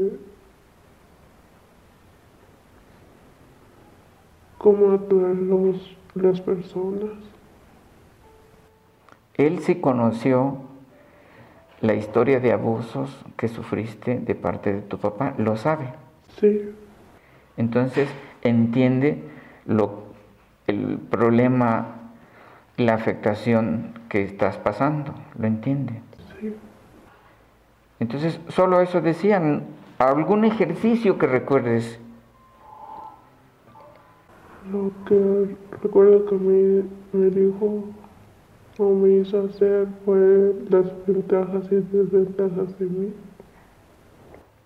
cómo 4.62 4.92
actuar 4.92 5.34
los, 5.34 5.96
las 6.14 6.40
personas. 6.40 7.10
Él 9.34 9.58
sí 9.58 9.74
conoció 9.76 10.56
la 11.80 11.94
historia 11.94 12.38
de 12.38 12.52
abusos 12.52 13.24
que 13.36 13.48
sufriste 13.48 14.20
de 14.20 14.34
parte 14.36 14.72
de 14.72 14.80
tu 14.82 14.98
papá, 14.98 15.34
lo 15.36 15.56
sabe. 15.56 15.86
Sí, 16.38 16.70
Entonces 17.56 18.08
entiende 18.42 19.22
lo, 19.66 20.04
el 20.68 20.98
problema, 21.10 21.96
la 22.76 22.94
afectación 22.94 23.94
que 24.08 24.22
estás 24.22 24.58
pasando, 24.58 25.12
lo 25.38 25.46
entiende. 25.46 26.00
sí. 26.40 26.54
Entonces, 27.98 28.40
solo 28.48 28.80
eso 28.80 29.00
decían, 29.00 29.64
algún 29.98 30.44
ejercicio 30.44 31.18
que 31.18 31.26
recuerdes. 31.26 32.00
Lo 34.70 34.90
que 35.06 35.56
recuerdo 35.82 36.24
que 36.26 36.36
me, 36.36 36.82
me 37.12 37.30
dijo 37.30 37.84
o 38.78 38.94
me 38.94 39.16
hizo 39.18 39.42
hacer 39.42 39.88
fue 40.04 40.54
las 40.70 40.86
ventajas 41.06 41.64
y 41.70 41.74
desventajas 41.76 42.78
de 42.78 42.86
mí 42.86 43.12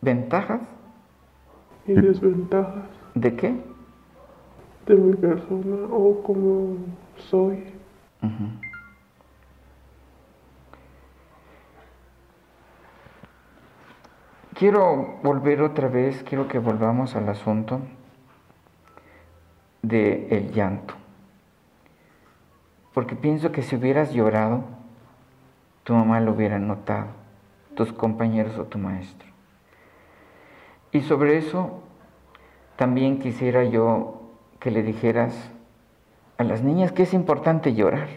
¿Ventajas? 0.02 0.60
y 1.86 1.92
desventajas 1.94 2.84
¿De 3.14 3.34
qué? 3.34 3.54
de 4.86 4.94
mi 4.94 5.16
persona 5.16 5.76
o 5.90 6.22
como 6.22 6.76
soy. 7.16 7.64
Quiero 14.54 15.18
volver 15.22 15.60
otra 15.62 15.88
vez, 15.88 16.22
quiero 16.22 16.48
que 16.48 16.58
volvamos 16.58 17.14
al 17.14 17.28
asunto 17.28 17.80
de 19.88 20.28
el 20.30 20.52
llanto. 20.52 20.94
Porque 22.92 23.14
pienso 23.14 23.52
que 23.52 23.62
si 23.62 23.76
hubieras 23.76 24.12
llorado, 24.12 24.64
tu 25.84 25.94
mamá 25.94 26.20
lo 26.20 26.32
hubiera 26.32 26.58
notado, 26.58 27.08
tus 27.74 27.92
compañeros 27.92 28.58
o 28.58 28.64
tu 28.64 28.78
maestro. 28.78 29.28
Y 30.92 31.02
sobre 31.02 31.36
eso 31.38 31.82
también 32.76 33.18
quisiera 33.18 33.64
yo 33.64 34.22
que 34.58 34.70
le 34.70 34.82
dijeras 34.82 35.52
a 36.38 36.44
las 36.44 36.62
niñas 36.62 36.92
que 36.92 37.04
es 37.04 37.14
importante 37.14 37.74
llorar. 37.74 38.08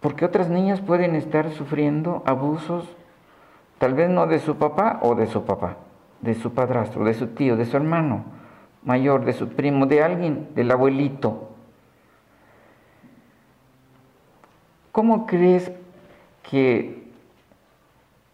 Porque 0.00 0.24
otras 0.24 0.48
niñas 0.48 0.80
pueden 0.80 1.14
estar 1.14 1.50
sufriendo 1.52 2.22
abusos, 2.26 2.96
tal 3.78 3.94
vez 3.94 4.10
no 4.10 4.26
de 4.26 4.40
su 4.40 4.56
papá 4.56 4.98
o 5.02 5.14
de 5.14 5.26
su 5.26 5.44
papá, 5.44 5.76
de 6.22 6.34
su 6.34 6.54
padrastro, 6.54 7.04
de 7.04 7.14
su 7.14 7.28
tío, 7.28 7.56
de 7.56 7.66
su 7.66 7.76
hermano 7.76 8.24
mayor, 8.84 9.24
de 9.24 9.32
su 9.32 9.48
primo, 9.48 9.86
de 9.86 10.02
alguien, 10.02 10.48
del 10.54 10.70
abuelito. 10.70 11.50
¿Cómo 14.90 15.26
crees 15.26 15.72
que 16.42 17.08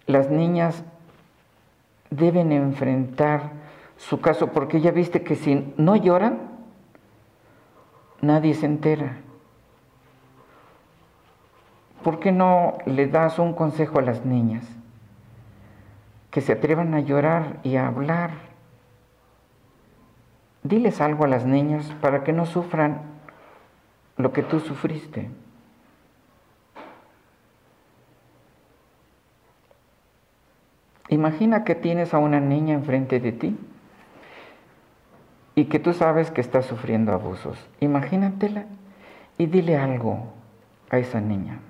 las 0.06 0.30
niñas 0.30 0.82
deben 2.10 2.52
enfrentar 2.52 3.52
su 3.96 4.20
caso? 4.20 4.48
Porque 4.48 4.80
ya 4.80 4.90
viste 4.90 5.22
que 5.22 5.36
si 5.36 5.72
no 5.76 5.96
lloran, 5.96 6.38
nadie 8.20 8.54
se 8.54 8.66
entera. 8.66 9.18
¿Por 12.02 12.18
qué 12.18 12.32
no 12.32 12.78
le 12.86 13.06
das 13.06 13.38
un 13.38 13.52
consejo 13.52 13.98
a 13.98 14.02
las 14.02 14.24
niñas? 14.24 14.77
Que 16.30 16.40
se 16.40 16.52
atrevan 16.52 16.94
a 16.94 17.00
llorar 17.00 17.60
y 17.62 17.76
a 17.76 17.86
hablar. 17.86 18.30
Diles 20.62 21.00
algo 21.00 21.24
a 21.24 21.28
las 21.28 21.46
niñas 21.46 21.92
para 22.00 22.24
que 22.24 22.32
no 22.32 22.44
sufran 22.44 23.02
lo 24.16 24.32
que 24.32 24.42
tú 24.42 24.60
sufriste. 24.60 25.30
Imagina 31.08 31.64
que 31.64 31.74
tienes 31.74 32.12
a 32.12 32.18
una 32.18 32.38
niña 32.38 32.74
enfrente 32.74 33.18
de 33.18 33.32
ti 33.32 33.56
y 35.54 35.64
que 35.64 35.78
tú 35.78 35.92
sabes 35.92 36.30
que 36.30 36.40
está 36.40 36.62
sufriendo 36.62 37.12
abusos. 37.12 37.58
Imagínatela 37.80 38.66
y 39.38 39.46
dile 39.46 39.76
algo 39.76 40.32
a 40.90 40.98
esa 40.98 41.20
niña. 41.20 41.60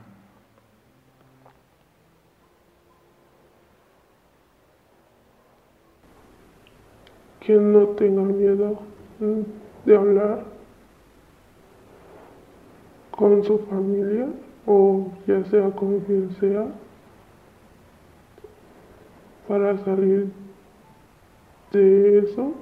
Que 7.48 7.54
no 7.54 7.86
tenga 7.96 8.20
miedo 8.20 8.78
de 9.86 9.96
hablar 9.96 10.44
con 13.10 13.42
su 13.42 13.58
familia 13.60 14.28
o 14.66 15.06
ya 15.26 15.42
sea 15.46 15.70
con 15.70 16.00
quien 16.00 16.30
sea 16.38 16.66
para 19.48 19.82
salir 19.82 20.30
de 21.72 22.18
eso. 22.18 22.52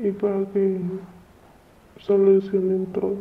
Y 0.00 0.10
para 0.10 0.44
que 0.46 0.80
solucionen 2.00 2.86
todo. 2.86 3.18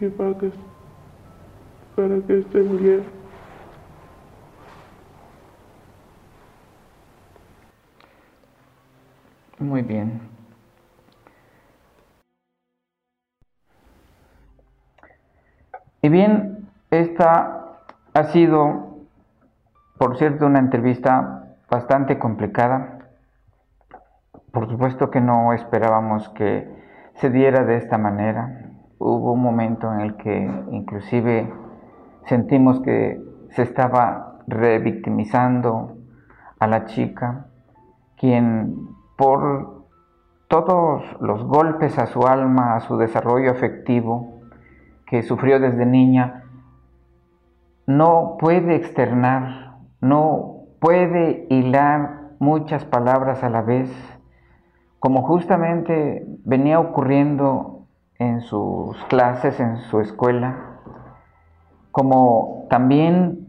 Y 0.00 0.08
para 0.08 0.36
que 0.36 0.50
para 1.96 2.20
que 2.26 2.38
estén 2.38 2.76
bien 2.76 3.26
muy 9.58 9.82
bien. 9.82 10.20
Y 16.02 16.08
bien 16.08 16.68
esta 16.90 17.80
ha 18.14 18.24
sido 18.24 18.98
por 19.98 20.18
cierto 20.18 20.46
una 20.46 20.60
entrevista 20.60 21.56
bastante 21.70 22.18
complicada. 22.18 22.98
Por 24.52 24.68
supuesto 24.68 25.10
que 25.10 25.20
no 25.20 25.52
esperábamos 25.52 26.28
que 26.30 26.68
se 27.14 27.30
diera 27.30 27.64
de 27.64 27.76
esta 27.76 27.98
manera. 27.98 28.70
Hubo 28.98 29.32
un 29.32 29.42
momento 29.42 29.92
en 29.92 30.00
el 30.00 30.16
que 30.16 30.64
inclusive 30.70 31.50
sentimos 32.26 32.80
que 32.80 33.20
se 33.50 33.62
estaba 33.62 34.40
revictimizando 34.46 35.96
a 36.58 36.66
la 36.66 36.84
chica, 36.86 37.46
quien 38.16 38.76
por 39.16 39.86
todos 40.48 41.02
los 41.20 41.44
golpes 41.44 41.98
a 41.98 42.06
su 42.06 42.26
alma, 42.26 42.76
a 42.76 42.80
su 42.80 42.96
desarrollo 42.96 43.50
afectivo 43.50 44.40
que 45.06 45.22
sufrió 45.22 45.60
desde 45.60 45.86
niña, 45.86 46.44
no 47.86 48.36
puede 48.38 48.76
externar, 48.76 49.78
no 50.00 50.64
puede 50.80 51.46
hilar 51.50 52.32
muchas 52.38 52.84
palabras 52.84 53.42
a 53.42 53.50
la 53.50 53.62
vez 53.62 53.90
como 54.98 55.22
justamente 55.22 56.26
venía 56.44 56.80
ocurriendo 56.80 57.86
en 58.18 58.40
sus 58.40 58.96
clases, 59.04 59.60
en 59.60 59.76
su 59.76 60.00
escuela, 60.00 60.75
como 61.96 62.66
también 62.68 63.48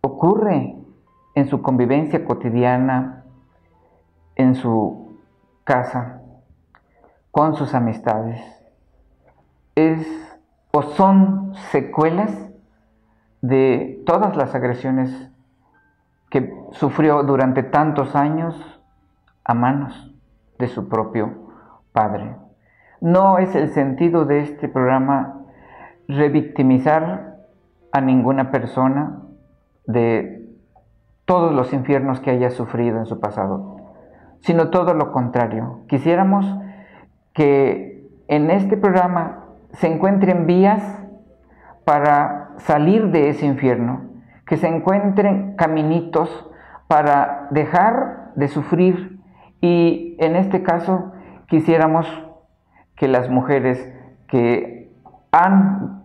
ocurre 0.00 0.74
en 1.34 1.46
su 1.46 1.60
convivencia 1.60 2.24
cotidiana, 2.24 3.26
en 4.34 4.54
su 4.54 5.18
casa, 5.62 6.22
con 7.30 7.54
sus 7.54 7.74
amistades. 7.74 8.40
Es 9.74 10.08
o 10.72 10.80
son 10.80 11.52
secuelas 11.70 12.32
de 13.42 14.02
todas 14.06 14.34
las 14.34 14.54
agresiones 14.54 15.30
que 16.30 16.50
sufrió 16.72 17.24
durante 17.24 17.62
tantos 17.62 18.16
años 18.16 18.80
a 19.44 19.52
manos 19.52 20.14
de 20.58 20.66
su 20.68 20.88
propio 20.88 21.50
Padre. 21.92 22.36
No 23.02 23.36
es 23.36 23.54
el 23.54 23.68
sentido 23.74 24.24
de 24.24 24.40
este 24.40 24.66
programa 24.66 25.37
revictimizar 26.08 27.36
a 27.92 28.00
ninguna 28.00 28.50
persona 28.50 29.22
de 29.86 30.46
todos 31.26 31.54
los 31.54 31.72
infiernos 31.72 32.20
que 32.20 32.30
haya 32.30 32.50
sufrido 32.50 32.98
en 32.98 33.06
su 33.06 33.20
pasado, 33.20 33.76
sino 34.40 34.70
todo 34.70 34.94
lo 34.94 35.12
contrario. 35.12 35.80
Quisiéramos 35.88 36.58
que 37.34 38.08
en 38.28 38.50
este 38.50 38.76
programa 38.76 39.44
se 39.72 39.86
encuentren 39.86 40.46
vías 40.46 40.82
para 41.84 42.50
salir 42.56 43.10
de 43.10 43.28
ese 43.28 43.46
infierno, 43.46 44.10
que 44.46 44.56
se 44.56 44.68
encuentren 44.68 45.54
caminitos 45.56 46.50
para 46.86 47.48
dejar 47.50 48.32
de 48.34 48.48
sufrir 48.48 49.20
y 49.60 50.16
en 50.18 50.36
este 50.36 50.62
caso 50.62 51.12
quisiéramos 51.48 52.06
que 52.96 53.08
las 53.08 53.28
mujeres 53.28 53.92
que 54.26 54.90
han 55.32 55.97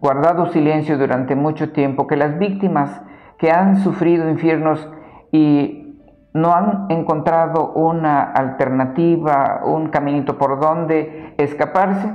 guardado 0.00 0.46
silencio 0.46 0.98
durante 0.98 1.36
mucho 1.36 1.72
tiempo, 1.72 2.06
que 2.06 2.16
las 2.16 2.38
víctimas 2.38 3.02
que 3.38 3.50
han 3.50 3.76
sufrido 3.76 4.28
infiernos 4.28 4.88
y 5.30 5.98
no 6.32 6.54
han 6.54 6.86
encontrado 6.90 7.72
una 7.72 8.22
alternativa, 8.22 9.62
un 9.64 9.88
caminito 9.88 10.38
por 10.38 10.60
donde 10.60 11.34
escaparse, 11.38 12.14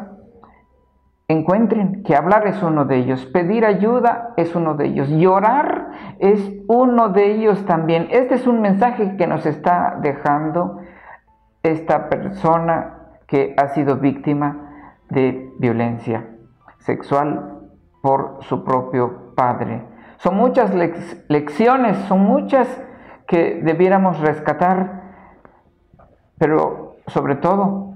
encuentren 1.28 2.04
que 2.04 2.16
hablar 2.16 2.48
es 2.48 2.62
uno 2.62 2.86
de 2.86 2.98
ellos, 2.98 3.26
pedir 3.26 3.66
ayuda 3.66 4.34
es 4.38 4.56
uno 4.56 4.76
de 4.76 4.86
ellos, 4.86 5.10
llorar 5.10 5.90
es 6.20 6.54
uno 6.68 7.10
de 7.10 7.32
ellos 7.32 7.66
también. 7.66 8.08
Este 8.12 8.36
es 8.36 8.48
un 8.48 8.62
mensaje 8.62 9.18
que 9.18 9.28
nos 9.28 9.46
está 9.46 9.98
dejando 10.02 10.80
esta 11.64 12.10
persona 12.10 13.00
que 13.28 13.56
ha 13.58 13.70
sido 13.70 13.98
víctima 13.98 15.02
de 15.10 15.52
violencia 15.60 16.28
sexual 16.78 17.55
por 18.06 18.38
su 18.42 18.64
propio 18.64 19.34
padre. 19.34 19.82
Son 20.18 20.38
muchas 20.38 20.72
lecciones, 21.28 21.98
son 22.06 22.20
muchas 22.20 22.68
que 23.26 23.62
debiéramos 23.64 24.20
rescatar, 24.20 25.02
pero 26.38 26.98
sobre 27.08 27.34
todo 27.34 27.96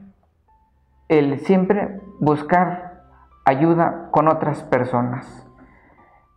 el 1.09 1.37
siempre 1.41 2.01
buscar 2.19 3.03
ayuda 3.45 4.07
con 4.09 4.27
otras 4.27 4.63
personas. 4.63 5.47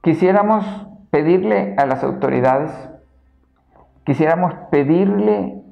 Quisiéramos 0.02 0.66
pedirle 1.08 1.74
a 1.78 1.86
las 1.86 2.04
autoridades, 2.04 2.70
quisiéramos 4.04 4.52
pedirle 4.70 5.62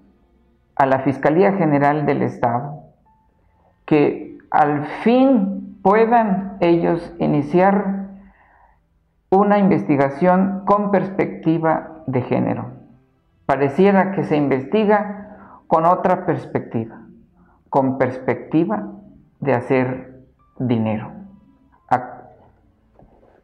a 0.74 0.86
la 0.86 1.01
Fiscalía 1.01 1.53
General 1.53 2.07
del 2.07 2.22
Estado 2.22 2.80
que 3.84 4.38
al 4.51 4.86
fin 5.03 5.69
puedan 5.83 6.57
ellos 6.61 7.14
iniciar 7.18 8.09
una 9.31 9.59
investigación 9.59 10.62
con 10.66 10.91
perspectiva 10.91 12.03
de 12.07 12.22
género. 12.22 12.72
Pareciera 13.47 14.12
que 14.12 14.24
se 14.24 14.37
investiga 14.37 15.64
con 15.66 15.87
otra 15.87 16.26
perspectiva, 16.26 17.01
con 17.68 17.99
perspectiva 17.99 18.93
de 19.39 19.55
hacer 19.55 20.24
dinero, 20.59 21.12
a, 21.89 22.24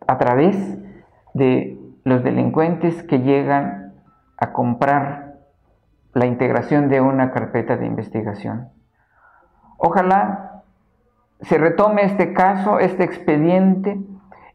a 0.06 0.18
través 0.18 0.78
de 1.34 1.78
los 2.04 2.22
delincuentes 2.22 3.02
que 3.04 3.20
llegan 3.20 3.94
a 4.36 4.52
comprar 4.52 5.36
la 6.12 6.26
integración 6.26 6.88
de 6.88 7.00
una 7.00 7.30
carpeta 7.30 7.76
de 7.76 7.86
investigación. 7.86 8.70
Ojalá 9.78 10.55
se 11.40 11.58
retome 11.58 12.04
este 12.04 12.32
caso, 12.32 12.78
este 12.78 13.04
expediente 13.04 13.98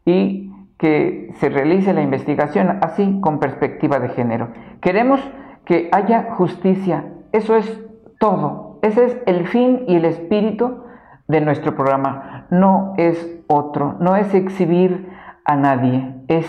y 0.04 0.52
que 0.78 1.32
se 1.36 1.48
realice 1.48 1.92
la 1.92 2.02
investigación 2.02 2.78
así 2.82 3.20
con 3.20 3.38
perspectiva 3.38 4.00
de 4.00 4.08
género. 4.10 4.48
Queremos 4.80 5.20
que 5.64 5.88
haya 5.92 6.34
justicia, 6.34 7.04
eso 7.30 7.56
es 7.56 7.80
todo, 8.18 8.78
ese 8.82 9.04
es 9.04 9.16
el 9.26 9.46
fin 9.46 9.84
y 9.86 9.96
el 9.96 10.04
espíritu 10.04 10.82
de 11.28 11.40
nuestro 11.40 11.76
programa, 11.76 12.46
no 12.50 12.94
es 12.96 13.40
otro, 13.46 13.94
no 14.00 14.16
es 14.16 14.34
exhibir 14.34 15.08
a 15.44 15.56
nadie, 15.56 16.14
es 16.28 16.46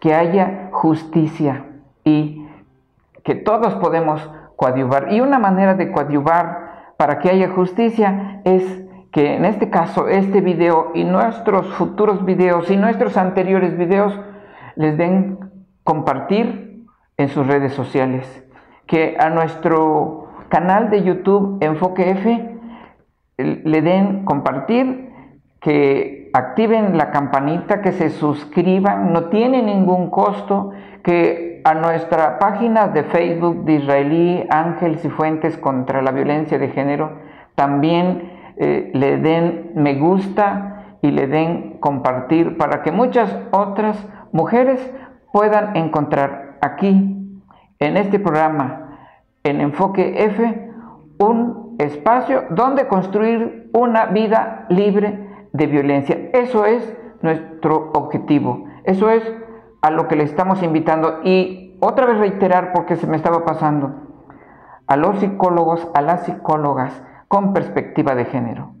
que 0.00 0.14
haya 0.14 0.68
justicia 0.72 1.64
y 2.04 2.46
que 3.22 3.34
todos 3.34 3.74
podemos 3.76 4.28
coadyuvar. 4.56 5.12
Y 5.12 5.20
una 5.20 5.38
manera 5.38 5.74
de 5.74 5.92
coadyuvar 5.92 6.94
para 6.96 7.18
que 7.18 7.30
haya 7.30 7.50
justicia 7.50 8.40
es 8.44 8.85
que 9.16 9.34
en 9.34 9.46
este 9.46 9.70
caso 9.70 10.08
este 10.08 10.42
video 10.42 10.90
y 10.92 11.02
nuestros 11.02 11.72
futuros 11.76 12.26
videos 12.26 12.70
y 12.70 12.76
nuestros 12.76 13.16
anteriores 13.16 13.78
videos 13.78 14.12
les 14.74 14.98
den 14.98 15.38
compartir 15.84 16.84
en 17.16 17.28
sus 17.30 17.46
redes 17.46 17.72
sociales. 17.72 18.26
Que 18.86 19.16
a 19.18 19.30
nuestro 19.30 20.28
canal 20.50 20.90
de 20.90 21.02
YouTube 21.02 21.56
Enfoque 21.62 22.10
F 22.10 22.58
le 23.38 23.80
den 23.80 24.26
compartir, 24.26 25.10
que 25.60 26.28
activen 26.34 26.98
la 26.98 27.10
campanita, 27.10 27.80
que 27.80 27.92
se 27.92 28.10
suscriban, 28.10 29.14
no 29.14 29.30
tiene 29.30 29.62
ningún 29.62 30.10
costo, 30.10 30.72
que 31.02 31.62
a 31.64 31.72
nuestra 31.72 32.38
página 32.38 32.88
de 32.88 33.04
Facebook 33.04 33.64
de 33.64 33.76
Israelí 33.76 34.46
Ángeles 34.50 35.02
y 35.06 35.08
Fuentes 35.08 35.56
contra 35.56 36.02
la 36.02 36.10
Violencia 36.10 36.58
de 36.58 36.68
Género 36.68 37.24
también 37.54 38.35
eh, 38.56 38.90
le 38.94 39.18
den 39.18 39.72
me 39.74 39.94
gusta 39.94 40.96
y 41.02 41.10
le 41.10 41.26
den 41.26 41.78
compartir 41.78 42.56
para 42.56 42.82
que 42.82 42.92
muchas 42.92 43.36
otras 43.50 44.06
mujeres 44.32 44.80
puedan 45.32 45.76
encontrar 45.76 46.58
aquí, 46.62 47.16
en 47.78 47.96
este 47.96 48.18
programa, 48.18 48.98
en 49.44 49.60
Enfoque 49.60 50.24
F, 50.24 50.70
un 51.18 51.76
espacio 51.78 52.44
donde 52.50 52.88
construir 52.88 53.70
una 53.74 54.06
vida 54.06 54.66
libre 54.70 55.48
de 55.52 55.66
violencia. 55.66 56.30
Eso 56.32 56.64
es 56.64 56.96
nuestro 57.22 57.90
objetivo. 57.92 58.64
Eso 58.84 59.10
es 59.10 59.22
a 59.82 59.90
lo 59.90 60.08
que 60.08 60.16
le 60.16 60.24
estamos 60.24 60.62
invitando. 60.62 61.20
Y 61.22 61.76
otra 61.80 62.06
vez 62.06 62.18
reiterar, 62.18 62.72
porque 62.72 62.96
se 62.96 63.06
me 63.06 63.16
estaba 63.16 63.44
pasando, 63.44 63.94
a 64.86 64.96
los 64.96 65.18
psicólogos, 65.18 65.86
a 65.94 66.00
las 66.00 66.24
psicólogas 66.24 67.02
con 67.28 67.52
perspectiva 67.52 68.14
de 68.14 68.24
género. 68.26 68.74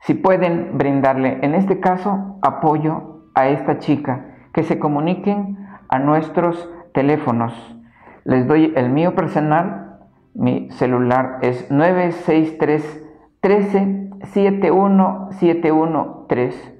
Si 0.00 0.14
pueden 0.14 0.78
brindarle, 0.78 1.38
en 1.42 1.54
este 1.54 1.80
caso, 1.80 2.38
apoyo 2.42 3.22
a 3.34 3.48
esta 3.48 3.78
chica, 3.78 4.26
que 4.52 4.62
se 4.62 4.78
comuniquen 4.78 5.58
a 5.88 5.98
nuestros 5.98 6.70
teléfonos. 6.92 7.76
Les 8.24 8.46
doy 8.46 8.72
el 8.76 8.90
mío 8.90 9.14
personal, 9.14 9.98
mi 10.34 10.70
celular 10.70 11.38
es 11.42 11.70
963 11.70 13.04
13 13.40 14.10
71713. 14.24 16.76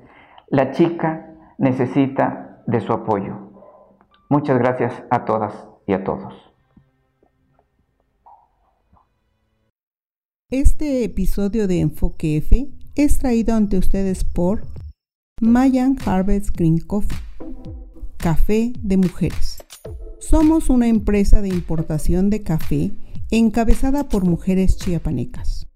La 0.48 0.70
chica 0.70 1.26
necesita 1.58 2.60
de 2.66 2.80
su 2.80 2.92
apoyo. 2.92 3.34
Muchas 4.28 4.58
gracias 4.58 5.04
a 5.10 5.24
todas 5.24 5.68
y 5.86 5.92
a 5.92 6.02
todos. 6.04 6.45
Este 10.52 11.02
episodio 11.02 11.66
de 11.66 11.80
Enfoque 11.80 12.36
F 12.36 12.70
es 12.94 13.18
traído 13.18 13.56
ante 13.56 13.78
ustedes 13.78 14.22
por 14.22 14.62
Mayan 15.40 15.96
Harvest 16.06 16.50
Green 16.56 16.78
Coffee, 16.78 17.18
café 18.16 18.72
de 18.80 18.96
mujeres. 18.96 19.58
Somos 20.20 20.70
una 20.70 20.86
empresa 20.86 21.42
de 21.42 21.48
importación 21.48 22.30
de 22.30 22.44
café 22.44 22.92
encabezada 23.32 24.08
por 24.08 24.24
mujeres 24.24 24.76
chiapanecas. 24.76 25.66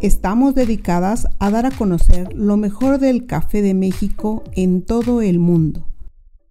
Estamos 0.00 0.54
dedicadas 0.54 1.26
a 1.40 1.50
dar 1.50 1.66
a 1.66 1.72
conocer 1.72 2.32
lo 2.32 2.56
mejor 2.56 3.00
del 3.00 3.26
café 3.26 3.60
de 3.60 3.74
México 3.74 4.44
en 4.54 4.82
todo 4.82 5.20
el 5.20 5.40
mundo 5.40 5.88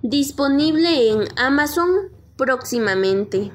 Disponible 0.03 1.09
en 1.11 1.27
Amazon 1.35 1.89
próximamente. 2.37 3.51